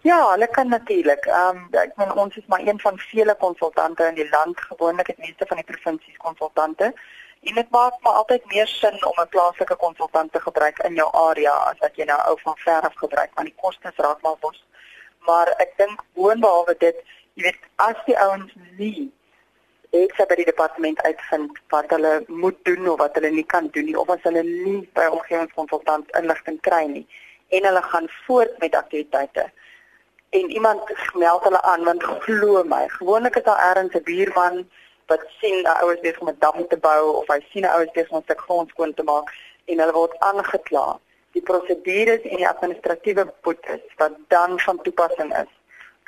Ja, 0.03 0.31
hulle 0.31 0.49
kan 0.49 0.69
natuurlik. 0.69 1.27
Ehm 1.29 1.57
um, 1.57 1.81
ek 1.83 1.97
meen 2.01 2.13
ons 2.17 2.37
is 2.37 2.47
maar 2.49 2.63
een 2.65 2.81
van 2.81 2.99
vele 3.11 3.35
konsultante 3.41 4.07
in 4.09 4.17
die 4.17 4.29
land, 4.31 4.61
gewoonlik 4.71 5.13
het 5.13 5.19
meeste 5.19 5.47
van 5.47 5.61
die 5.61 5.69
provinsies 5.73 6.17
konsultante. 6.17 6.95
En 7.41 7.55
dit 7.55 7.71
maak 7.71 8.01
maar 8.01 8.13
altyd 8.13 8.45
meer 8.45 8.67
sin 8.67 9.05
om 9.05 9.21
'n 9.21 9.29
plaaslike 9.29 9.77
konsultant 9.77 10.33
te 10.33 10.41
gebruik 10.41 10.79
in 10.79 10.95
jou 10.95 11.09
area 11.13 11.53
as 11.53 11.79
wat 11.79 11.97
jy 11.97 12.05
nou 12.05 12.21
ou 12.29 12.37
van 12.43 12.57
ver 12.57 12.81
af 12.81 12.95
gebruik 12.95 13.31
want 13.35 13.49
die 13.49 13.61
kostes 13.63 13.97
raak 13.97 14.21
maar 14.23 14.37
bos. 14.41 14.65
Maar 15.19 15.49
ek 15.49 15.73
dink 15.77 16.05
boonbehalwe 16.13 16.75
dit, 16.79 16.97
jy 17.35 17.43
weet, 17.43 17.59
as 17.77 17.97
die 18.07 18.19
ouens 18.19 18.53
nie 18.77 19.13
ek 19.91 20.13
sê 20.15 20.25
by 20.31 20.37
die 20.39 20.47
departement 20.47 21.01
uitvind 21.03 21.57
wat 21.75 21.91
hulle 21.91 22.13
moet 22.29 22.59
doen 22.69 22.87
of 22.93 23.01
wat 23.01 23.17
hulle 23.19 23.31
nie 23.35 23.47
kan 23.53 23.67
doen 23.75 23.89
nie 23.89 23.97
of 23.99 24.11
as 24.15 24.23
hulle 24.23 24.43
nie 24.47 24.77
by 24.95 25.09
omgewingskonsultant 25.11 26.13
inligting 26.21 26.61
kry 26.67 26.85
nie 26.87 27.03
en 27.59 27.67
hulle 27.67 27.83
gaan 27.83 28.07
voort 28.27 28.55
met 28.63 28.77
aktiwiteite 28.79 29.49
en 30.39 30.53
iemand 30.59 30.93
meld 31.19 31.49
hulle 31.49 31.63
aan 31.73 31.89
want 31.89 32.07
glo 32.27 32.63
my 32.75 32.85
gewoonlik 32.99 33.41
is 33.41 33.47
daar 33.49 33.65
ergens 33.71 33.99
'n 33.99 34.07
buurman 34.11 34.63
wat 35.13 35.23
sien 35.41 35.57
'n 35.63 35.79
ouers 35.83 36.01
besig 36.01 36.21
om 36.21 36.29
'n 36.29 36.43
dam 36.45 36.59
te 36.69 36.79
bou 36.89 37.03
of 37.21 37.27
hy 37.33 37.41
sien 37.53 37.67
ouers 37.67 37.93
besig 37.95 38.11
om 38.11 38.19
'n 38.19 38.29
stuk 38.29 38.41
grond 38.47 38.69
skoon 38.71 38.95
te 38.95 39.03
maak 39.03 39.29
en 39.65 39.79
hulle 39.79 39.93
word 39.93 40.19
aangekla. 40.19 40.99
Die 41.33 41.43
prosedures 41.43 42.23
en 42.33 42.37
die 42.43 42.49
administratiewe 42.49 43.25
boetes 43.43 43.83
wat 43.97 44.13
dan 44.29 44.61
van 44.61 44.83
toepassing 44.83 45.31
is, 45.43 45.51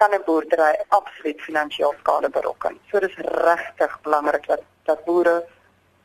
kan 0.00 0.10
'n 0.14 0.22
boerdery 0.26 0.74
absoluut 0.88 1.40
finansiëel 1.40 1.94
skade 1.98 2.28
berokken. 2.28 2.78
So 2.90 3.00
dis 3.00 3.16
regtig 3.48 4.00
belangrik 4.02 4.46
dat 4.46 4.62
dat 4.84 5.04
boere 5.04 5.44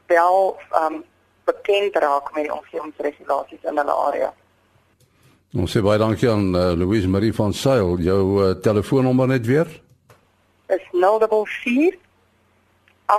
wel 0.08 0.60
um 0.82 1.04
bekend 1.46 1.96
raak 1.96 2.34
met 2.34 2.44
die 2.44 2.54
omgewingsregulasies 2.54 3.64
in 3.64 3.78
hulle 3.78 3.96
area. 4.08 4.34
Ons 5.56 5.72
sê 5.72 5.82
baie 5.82 5.98
dankie 5.98 6.30
aan 6.30 6.56
uh, 6.56 6.72
Louise 6.76 7.08
Marie 7.08 7.34
van 7.34 7.54
Sail. 7.54 7.98
Jou 7.98 8.24
uh, 8.44 8.52
telefoonnommer 8.62 9.28
net 9.28 9.46
weer? 9.46 9.68
Is 10.68 10.84
044 10.92 12.07
8740365. 13.08 13.16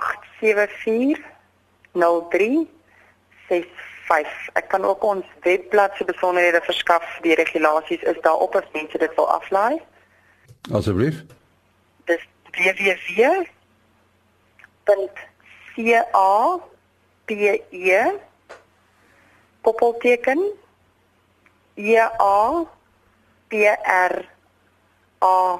Ek 4.52 4.68
kan 4.68 4.84
ook 4.84 5.02
ons 5.02 5.26
webblad 5.40 5.92
se 5.96 6.04
besonderhede 6.04 6.60
verskaf. 6.62 7.18
Die 7.20 7.34
regulasies 7.34 8.02
is 8.02 8.20
daar 8.20 8.36
op 8.36 8.56
as 8.56 8.68
mense 8.72 8.98
dit 8.98 9.14
wil 9.14 9.30
aflaai. 9.30 9.82
Asseblief. 10.72 11.24
Dis 12.04 12.28
www.ca 12.50 13.38
pe 17.24 18.18
koppelteken 19.60 20.40
e 21.74 21.96
a 21.96 22.64
p 23.48 23.52
r 24.08 24.14
a 25.18 25.58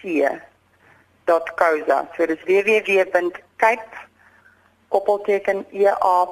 c 0.00 0.02
.co.za. 1.26 2.08
So 2.16 2.26
dis 2.26 2.42
www.cape 2.46 3.49
koppelteken 4.88 5.64
e 5.70 5.86
a 5.86 6.26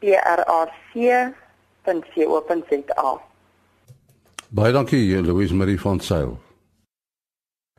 p 0.00 0.02
r 0.16 0.40
a 0.46 0.60
c.co.za. 0.92 2.30
Baie 4.48 4.72
dankie 4.72 5.22
Louise 5.22 5.54
Marie 5.54 5.80
van 5.80 6.00
Sail. 6.00 6.38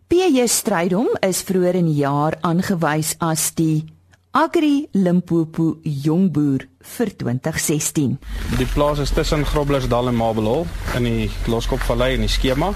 PJ 0.07 0.47
Strydom 0.47 1.07
is 1.19 1.41
vroeër 1.41 1.75
in 1.81 1.85
die 1.89 1.99
jaar 2.03 2.37
aangewys 2.41 3.15
as 3.17 3.51
die 3.57 3.85
Agri 4.33 4.87
Limpopo 4.97 5.77
jongboer 5.83 6.65
vir 6.95 7.09
2016. 7.21 8.17
Die 8.57 8.67
plaas 8.73 8.99
is 9.03 9.13
tussen 9.13 9.45
Groblersdal 9.45 10.09
en 10.09 10.17
Mabelhol 10.17 10.65
in 10.97 11.03
die 11.05 11.29
Loskopvallei 11.45 12.15
in 12.15 12.25
die 12.25 12.31
skema. 12.33 12.71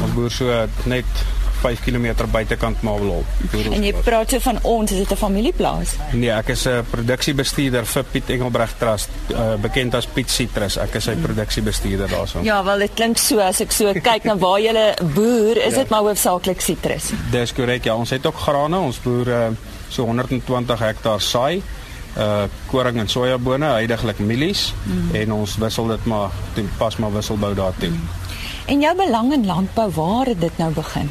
Ons 0.00 0.14
boer 0.16 0.32
so 0.32 0.48
net 0.88 1.24
5 1.64 1.82
km 1.84 2.26
buitekant 2.32 2.82
Mabelhol. 2.84 3.24
En 3.72 3.84
jy 3.84 3.92
praat 4.04 4.34
so 4.34 4.42
van 4.44 4.58
ons, 4.62 4.92
is 4.92 5.00
dit 5.02 5.12
'n 5.12 5.16
familieplaas? 5.16 5.94
Nee, 6.12 6.30
ek 6.30 6.48
is 6.54 6.66
'n 6.68 6.84
produksiebestuurder 6.90 7.86
vir 7.86 8.04
Piet 8.12 8.30
Engelbreg 8.30 8.74
Trust, 8.78 9.08
uh, 9.30 9.54
bekend 9.60 9.94
as 9.94 10.06
Piet 10.06 10.30
Citrus. 10.30 10.76
Ek 10.76 10.94
is 10.94 11.04
sy 11.04 11.14
produksiebestuurder 11.14 12.08
daarson. 12.08 12.44
Ja, 12.44 12.64
wel 12.64 12.78
dit 12.78 12.94
klink 12.94 13.18
so 13.18 13.38
as 13.38 13.60
ek 13.60 13.72
so 13.72 13.92
kyk 13.92 14.24
na 14.24 14.36
waar 14.36 14.60
jy 14.60 14.94
boer, 15.14 15.56
is 15.56 15.74
dit 15.74 15.88
ja. 15.88 15.90
maar 15.90 16.00
hoofsaaklik 16.00 16.60
sitrus. 16.60 17.12
Dis 17.30 17.52
korrek. 17.52 17.84
Ja, 17.84 17.96
ons 17.96 18.10
het 18.10 18.26
ook 18.26 18.36
grane. 18.36 18.78
Ons 18.78 19.00
boer 19.00 19.28
uh, 19.28 19.48
so 19.88 20.04
120 20.04 20.78
hektaar 20.78 21.20
saai 21.20 21.62
uh 22.16 22.46
koring 22.70 22.98
en 22.98 23.08
sojabone, 23.08 23.66
heidaglik 23.66 24.18
mielies 24.18 24.72
mm. 24.86 25.14
en 25.18 25.32
ons 25.32 25.56
wissel 25.58 25.86
dit 25.86 26.04
maar 26.04 26.30
pas 26.78 26.96
maar 26.96 27.12
wisselbou 27.12 27.54
daartoe. 27.54 27.90
Mm. 27.90 28.08
En 28.66 28.80
jou 28.80 28.96
belang 28.96 29.32
in 29.32 29.46
landbou, 29.46 29.90
waar 29.90 30.26
het 30.26 30.40
dit 30.40 30.58
nou 30.58 30.70
begin? 30.72 31.10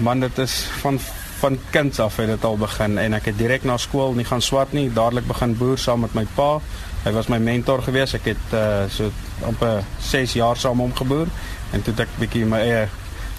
Man 0.00 0.20
dit 0.20 0.38
is 0.38 0.62
van 0.80 1.00
van 1.40 1.58
kinds 1.70 2.00
af 2.00 2.16
het 2.16 2.26
dit 2.28 2.44
al 2.44 2.58
begin 2.60 2.98
en 3.00 3.14
ek 3.16 3.30
het 3.30 3.38
direk 3.38 3.62
na 3.64 3.78
skool 3.80 4.12
nie 4.12 4.26
gaan 4.28 4.42
swat 4.44 4.74
nie. 4.76 4.90
Dadelik 4.92 5.24
begin 5.28 5.54
boer 5.56 5.78
saam 5.80 6.02
met 6.04 6.12
my 6.14 6.26
pa. 6.36 6.58
Hy 7.04 7.12
was 7.16 7.30
my 7.32 7.38
mentor 7.40 7.80
gewees. 7.82 8.12
Ek 8.18 8.28
het 8.34 8.52
uh, 8.52 8.84
so 8.92 9.08
op 9.48 9.62
'n 9.64 9.80
6 10.10 10.36
jaar 10.36 10.56
saam 10.56 10.84
hom 10.84 10.92
geboer 10.96 11.32
en 11.72 11.82
toe 11.82 11.94
het 11.94 12.04
ek 12.04 12.18
bietjie 12.18 12.44
my 12.44 12.60
eie 12.60 12.88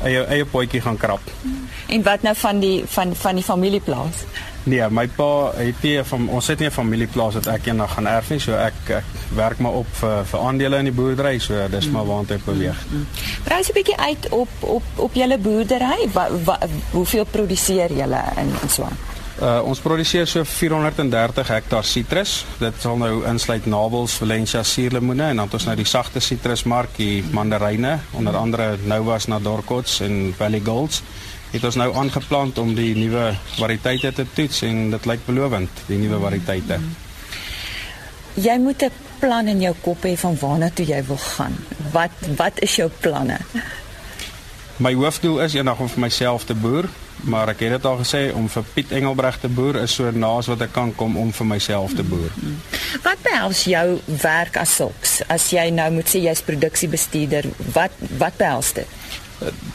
eie 0.03 0.25
eie 0.25 0.45
potjie 0.45 0.81
gaan 0.81 0.97
krap 0.97 1.21
en 1.87 2.03
wat 2.03 2.21
nou 2.21 2.35
van 2.35 2.59
die 2.59 2.83
van 2.87 3.15
van 3.15 3.35
die 3.35 3.43
familieplaas 3.43 4.25
Nee, 4.63 4.85
my 4.93 5.07
pa 5.09 5.51
het 5.57 5.79
nie 5.81 5.95
van 6.05 6.27
ons 6.29 6.47
het 6.47 6.59
nie 6.59 6.67
'n 6.67 6.71
familieplaas 6.71 7.33
wat 7.33 7.47
ek 7.47 7.65
eendag 7.65 7.93
gaan 7.93 8.07
erf 8.07 8.29
nie, 8.29 8.39
so 8.39 8.53
ek 8.53 8.73
ek 8.89 9.03
werk 9.33 9.57
maar 9.57 9.71
op 9.71 9.87
vir 9.91 10.25
vir 10.25 10.39
aandele 10.39 10.77
in 10.77 10.85
die 10.85 10.93
boerdery, 10.93 11.39
so 11.39 11.67
dis 11.67 11.89
maar 11.89 12.05
waant 12.05 12.31
ek 12.31 12.45
beweeg. 12.45 12.77
Brei 13.43 13.59
mm, 13.59 13.65
mm. 13.65 13.69
'n 13.69 13.73
bietjie 13.73 13.97
uit 13.97 14.29
op 14.29 14.49
op 14.59 14.83
op 14.95 15.13
julle 15.13 15.37
boerdery. 15.37 16.09
Wat 16.13 16.29
wa, 16.43 16.59
hoeveel 16.91 17.25
produseer 17.25 17.93
julle 17.93 18.21
in 18.37 18.53
in 18.61 18.69
Swaan? 18.69 18.97
Uh 19.41 19.63
ons 19.65 19.79
produseer 19.81 20.27
so 20.29 20.45
430 20.45 21.47
hektaar 21.49 21.85
sitrus. 21.87 22.43
Dit 22.61 22.77
sal 22.77 22.99
nou 23.01 23.23
insluit 23.25 23.65
Nabels, 23.65 24.19
Valencia, 24.21 24.61
suurlemoene 24.63 25.31
en 25.31 25.41
dan 25.41 25.49
het 25.49 25.57
ons 25.57 25.65
nou 25.65 25.75
die 25.79 25.89
sagte 25.89 26.21
sitrusmark, 26.21 26.93
die 26.99 27.23
mandaryne, 27.33 27.95
onder 28.13 28.37
andere 28.37 28.75
Novas, 28.85 29.25
Nadorkots 29.25 29.99
en 30.05 30.35
Valley 30.37 30.61
Golds 30.65 31.01
het 31.51 31.65
ons 31.67 31.75
nou 31.75 31.89
aangeplant 31.99 32.57
om 32.61 32.69
die 32.75 32.93
nuwe 32.95 33.31
variëteite 33.57 34.13
te 34.15 34.25
toets 34.35 34.61
en 34.67 34.91
dit 34.93 35.07
lyk 35.09 35.25
belovend, 35.25 35.83
die 35.89 35.97
nuwe 35.99 36.21
variëteite. 36.21 36.77
Jy 38.39 38.57
moet 38.63 38.83
'n 38.83 38.91
plan 39.19 39.47
in 39.47 39.61
jou 39.61 39.75
kop 39.81 40.03
hê 40.03 40.15
van 40.17 40.37
waarna 40.39 40.69
toe 40.69 40.85
jy 40.85 41.03
wil 41.05 41.17
gaan. 41.17 41.55
Wat 41.91 42.11
wat 42.37 42.59
is 42.61 42.75
jou 42.75 42.89
planne? 42.99 43.37
My 44.77 44.93
hoofdoel 44.93 45.41
is 45.41 45.53
eendag 45.53 45.79
om 45.79 45.89
vir 45.89 45.99
myself 45.99 46.45
te 46.45 46.55
boer, 46.55 46.87
maar 47.21 47.51
ek 47.53 47.63
het 47.65 47.75
dit 47.75 47.85
al 47.85 47.97
gesê 48.01 48.21
om 48.33 48.47
vir 48.49 48.67
Piet 48.73 48.91
Engelbreg 48.97 49.37
te 49.41 49.49
boer 49.51 49.81
is 49.83 49.93
so 49.95 50.11
naas 50.11 50.49
wat 50.51 50.61
ek 50.65 50.73
kan 50.73 50.93
kom 50.95 51.17
om 51.17 51.31
vir 51.35 51.47
myself 51.47 51.93
te 51.97 52.03
boer. 52.03 52.33
Wat 53.03 53.21
behels 53.25 53.63
jou 53.69 53.99
werk 54.21 54.57
as 54.61 54.75
sulks? 54.75 55.19
As 55.29 55.49
jy 55.53 55.69
nou 55.73 55.89
moet 55.97 56.09
sê 56.09 56.23
jy's 56.25 56.43
produksiebestuurder, 56.47 57.49
wat 57.75 57.95
wat 58.21 58.37
behels 58.41 58.73
dit? 58.81 58.99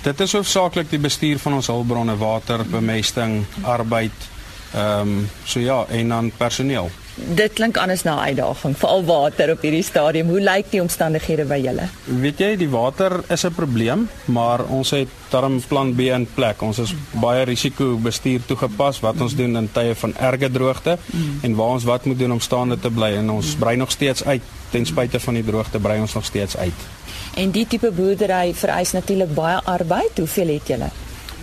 Dit 0.02 0.20
is 0.22 0.35
hoofsaaklik 0.38 0.90
die 0.90 1.02
bestuur 1.02 1.40
van 1.42 1.59
ons 1.59 1.70
hulpbronne, 1.72 2.14
water, 2.18 2.62
bemesting, 2.70 3.40
arbeid, 3.62 4.30
ehm 4.74 5.16
um, 5.16 5.26
so 5.44 5.61
ja, 5.61 5.85
en 5.90 6.14
dan 6.14 6.30
personeel 6.38 6.90
dit 7.16 7.52
klink 7.52 7.76
anders 7.76 8.02
na 8.02 8.16
'n 8.16 8.29
uitdaging, 8.29 8.76
veral 8.76 9.05
water 9.05 9.50
op 9.50 9.61
hierdie 9.61 9.83
stadium. 9.83 10.29
Hoe 10.29 10.40
lyk 10.40 10.70
die 10.70 10.81
omstandighede 10.81 11.44
by 11.44 11.61
julle? 11.62 11.88
Weet 12.05 12.38
jy, 12.38 12.57
die 12.57 12.68
water 12.68 13.20
is 13.29 13.44
'n 13.44 13.55
probleem, 13.55 14.09
maar 14.24 14.64
ons 14.64 14.90
het 14.90 15.09
darm 15.31 15.61
plan 15.68 15.94
B 15.94 16.00
in 16.00 16.29
plek. 16.35 16.62
Ons 16.62 16.79
is 16.79 16.94
baie 17.11 17.44
risiko 17.44 17.96
bestuur 17.96 18.40
toegepas 18.46 19.00
wat 19.00 19.20
ons 19.20 19.35
doen 19.35 19.57
in 19.57 19.68
tye 19.72 19.94
van 19.94 20.16
erge 20.16 20.50
droogte 20.50 20.98
en 21.42 21.55
waar 21.55 21.68
ons 21.68 21.85
wat 21.85 22.05
moet 22.05 22.18
doen 22.18 22.33
om 22.33 22.40
staande 22.40 22.79
te 22.81 22.90
bly 22.90 23.16
en 23.16 23.31
ons 23.31 23.55
brei 23.55 23.76
nog 23.76 23.90
steeds 23.90 24.24
uit 24.24 24.42
ten 24.70 24.87
spyte 24.87 25.20
van 25.20 25.35
die 25.35 25.44
droogte 25.44 25.79
brei 25.79 26.00
ons 26.00 26.14
nog 26.14 26.24
steeds 26.24 26.57
uit. 26.57 26.74
En 27.35 27.50
die 27.50 27.66
tipe 27.66 27.90
boerdery 27.90 28.55
vereis 28.55 28.92
natuurlik 28.92 29.35
baie 29.35 29.61
arbeid. 29.64 30.18
Hoeveel 30.18 30.48
het 30.48 30.66
julle? 30.66 30.88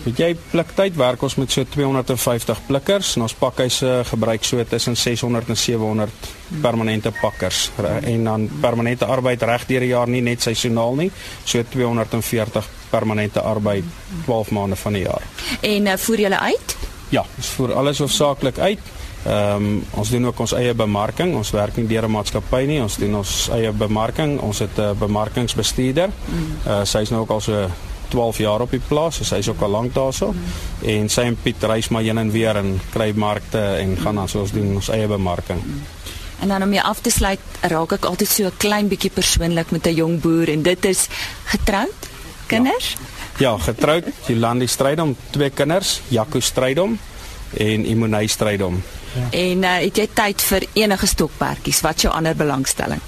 Weet 0.04 0.20
jy 0.20 0.34
pliktyd 0.36 0.98
werk 1.00 1.22
ons 1.24 1.38
met 1.40 1.52
so 1.52 1.64
250 1.64 2.66
plikkers 2.68 3.14
en 3.16 3.24
ons 3.24 3.36
pakhuise 3.40 3.92
gebruik 4.10 4.44
so 4.44 4.64
tussen 4.68 4.98
600 5.00 5.54
en 5.54 5.60
700 5.60 6.28
permanente 6.62 7.14
pakkers 7.22 7.70
en 7.80 8.28
dan 8.28 8.50
permanente 8.62 9.08
arbeid 9.08 9.46
reg 9.48 9.64
deur 9.70 9.86
die 9.86 9.94
jaar 9.94 10.12
nie 10.12 10.20
net 10.26 10.44
seisoonaal 10.44 11.00
nie 11.00 11.08
so 11.46 11.64
240 11.76 12.68
permanente 12.92 13.42
arbeid 13.42 13.88
12 14.26 14.52
maande 14.52 14.76
van 14.76 15.00
die 15.00 15.06
jaar. 15.06 15.24
En 15.62 15.88
uh, 15.88 15.96
voer 15.98 16.26
julle 16.26 16.40
uit? 16.40 16.76
Ja, 17.14 17.24
ons 17.38 17.54
voer 17.56 17.74
alles 17.80 18.04
hoofsaaklik 18.04 18.60
uit. 18.60 18.92
Ehm 19.24 19.56
um, 19.56 19.80
ons 19.96 20.10
doen 20.12 20.26
ook 20.28 20.40
ons 20.44 20.52
eie 20.60 20.74
bemarking. 20.76 21.32
Ons 21.36 21.54
werk 21.56 21.80
nie 21.80 21.88
deur 21.88 22.04
'n 22.04 22.12
maatskappy 22.12 22.66
nie. 22.68 22.82
Ons 22.82 23.00
doen 23.00 23.16
ons 23.16 23.50
eie 23.56 23.72
bemarking. 23.72 24.40
Ons 24.42 24.60
het 24.60 24.78
'n 24.78 24.98
bemarkingsbestuurder. 25.00 26.10
Uh, 26.68 26.84
sy 26.84 27.08
is 27.08 27.10
nou 27.10 27.22
ook 27.22 27.30
al 27.30 27.42
so 27.42 27.70
12 28.14 28.42
jaar 28.44 28.62
op 28.62 28.74
die 28.74 28.82
plaas, 28.88 29.18
so 29.18 29.26
sy's 29.26 29.50
ook 29.50 29.62
al 29.66 29.74
lank 29.74 29.94
daarso. 29.96 30.32
Mm. 30.32 30.90
En 30.94 31.10
sy 31.10 31.26
en 31.32 31.38
Piet 31.42 31.64
reis 31.70 31.90
maar 31.90 32.06
heen 32.06 32.22
en 32.22 32.32
weer 32.32 32.60
en 32.60 32.76
kry 32.94 33.10
markte 33.18 33.62
en 33.82 33.98
gaan 33.98 34.22
dan 34.22 34.30
soos 34.30 34.54
doen 34.54 34.76
ons 34.78 34.92
eie 34.94 35.10
bemarking. 35.10 35.62
En 36.44 36.52
dan 36.52 36.64
om 36.66 36.74
jy 36.76 36.82
af 36.84 37.00
te 37.02 37.12
sluit, 37.14 37.40
raak 37.72 37.96
ek 37.98 38.06
altyd 38.06 38.30
so 38.30 38.46
'n 38.46 38.58
klein 38.58 38.88
bietjie 38.88 39.12
persoonlik 39.12 39.72
met 39.72 39.88
'n 39.88 39.96
jong 39.96 40.22
boer 40.22 40.50
en 40.50 40.62
dit 40.62 40.86
is 40.86 41.08
getroud, 41.46 42.10
kinders? 42.48 42.96
Ja, 43.40 43.50
ja 43.50 43.58
getroud, 43.58 44.06
Jolandi 44.28 44.68
Strydom, 44.68 45.16
twee 45.30 45.50
kinders, 45.50 46.02
Jaco 46.08 46.40
Strydom 46.40 47.00
en 47.58 47.86
Imonay 47.86 48.28
Strydom. 48.28 48.84
Ja. 49.14 49.38
En 49.40 49.58
uh, 49.64 49.78
het 49.78 49.98
jy 49.98 50.08
tyd 50.14 50.42
vir 50.42 50.66
enige 50.74 51.08
stokperdjies? 51.08 51.82
Wat 51.82 52.02
jou 52.02 52.14
ander 52.14 52.36
belangstelling? 52.36 53.02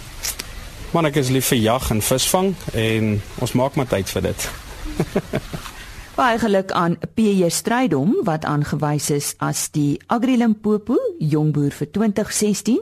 Man, 0.92 1.06
ek 1.06 1.16
is 1.16 1.30
lief 1.30 1.50
vir 1.52 1.58
jag 1.58 1.90
en 1.92 2.02
visvang 2.02 2.54
en 2.74 3.22
ons 3.44 3.52
maak 3.52 3.76
maar 3.76 3.88
tyd 3.88 4.10
vir 4.10 4.22
dit. 4.22 4.50
Baie 6.20 6.38
geluk 6.40 6.72
aan 6.72 6.96
PJ 7.14 7.50
Strydom 7.52 8.14
wat 8.24 8.46
aangewys 8.48 9.10
is 9.12 9.34
as 9.44 9.66
die 9.76 9.98
Agri 10.08 10.38
Limpopo 10.40 10.96
jongboer 11.20 11.76
vir 11.76 11.90
2016 11.98 12.80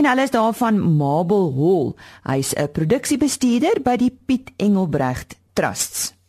en 0.00 0.08
hulle 0.08 0.24
is 0.24 0.32
daarvan 0.32 0.80
Mabel 0.80 1.52
Hall. 1.58 1.92
Hy's 2.24 2.54
'n 2.56 2.72
produksiebestuurder 2.72 3.84
by 3.84 3.96
die 4.00 4.10
Piet 4.26 4.48
Engelbrecht 4.56 5.36
Trusts. 5.52 6.19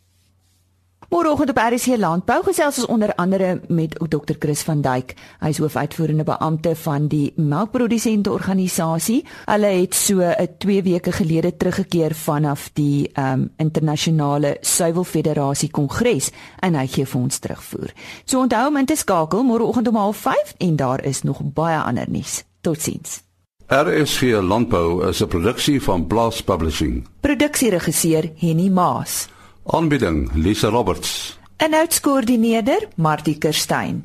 Môreoggend 1.12 1.50
op 1.50 1.58
RC 1.60 1.98
Landbou 2.00 2.38
gesels 2.46 2.78
ons 2.80 2.86
onder 2.86 3.10
andere 3.20 3.60
met 3.68 3.92
Dr 4.08 4.32
Chris 4.38 4.62
van 4.64 4.80
Duyk. 4.80 5.10
Hy 5.44 5.50
is 5.52 5.58
hoofuitvoerende 5.60 6.24
beampte 6.24 6.70
van 6.80 7.10
die 7.12 7.34
melkprodusente 7.36 8.32
organisasie. 8.32 9.18
Hulle 9.44 9.72
het 9.74 9.94
so 9.94 10.22
'n 10.24 10.48
2 10.58 10.82
weke 10.82 11.12
gelede 11.12 11.56
teruggekeer 11.56 12.14
vanaf 12.14 12.70
die 12.72 13.10
um 13.18 13.50
internasionale 13.56 14.56
suiwelfederasie 14.60 15.70
kongres 15.70 16.30
en 16.60 16.74
hy 16.74 16.86
gee 16.86 17.06
vir 17.06 17.20
ons 17.20 17.38
terugvoer. 17.38 17.92
So 18.24 18.40
onthou 18.40 18.68
om 18.68 18.76
in 18.76 18.86
te 18.86 18.96
skakel 18.96 19.42
môreoggend 19.42 19.88
om 19.88 19.96
05:30 20.14 20.54
en 20.58 20.76
daar 20.76 21.04
is 21.04 21.22
nog 21.22 21.40
baie 21.42 21.78
ander 21.78 22.06
nuus. 22.08 22.44
Totsiens. 22.60 23.22
RSG 23.68 24.40
Landbou 24.40 25.08
is 25.08 25.20
'n 25.20 25.28
produksie 25.28 25.82
van 25.82 26.06
Blast 26.06 26.44
Publishing. 26.44 27.06
Produksieregisseur 27.20 28.32
Henny 28.36 28.68
Maas. 28.68 29.28
Aanbieding 29.64 30.30
Lisa 30.34 30.68
Roberts. 30.68 31.38
En 31.56 31.74
uitskoördineerder 31.74 32.88
Martie 32.94 33.38
Kerstyn. 33.38 34.04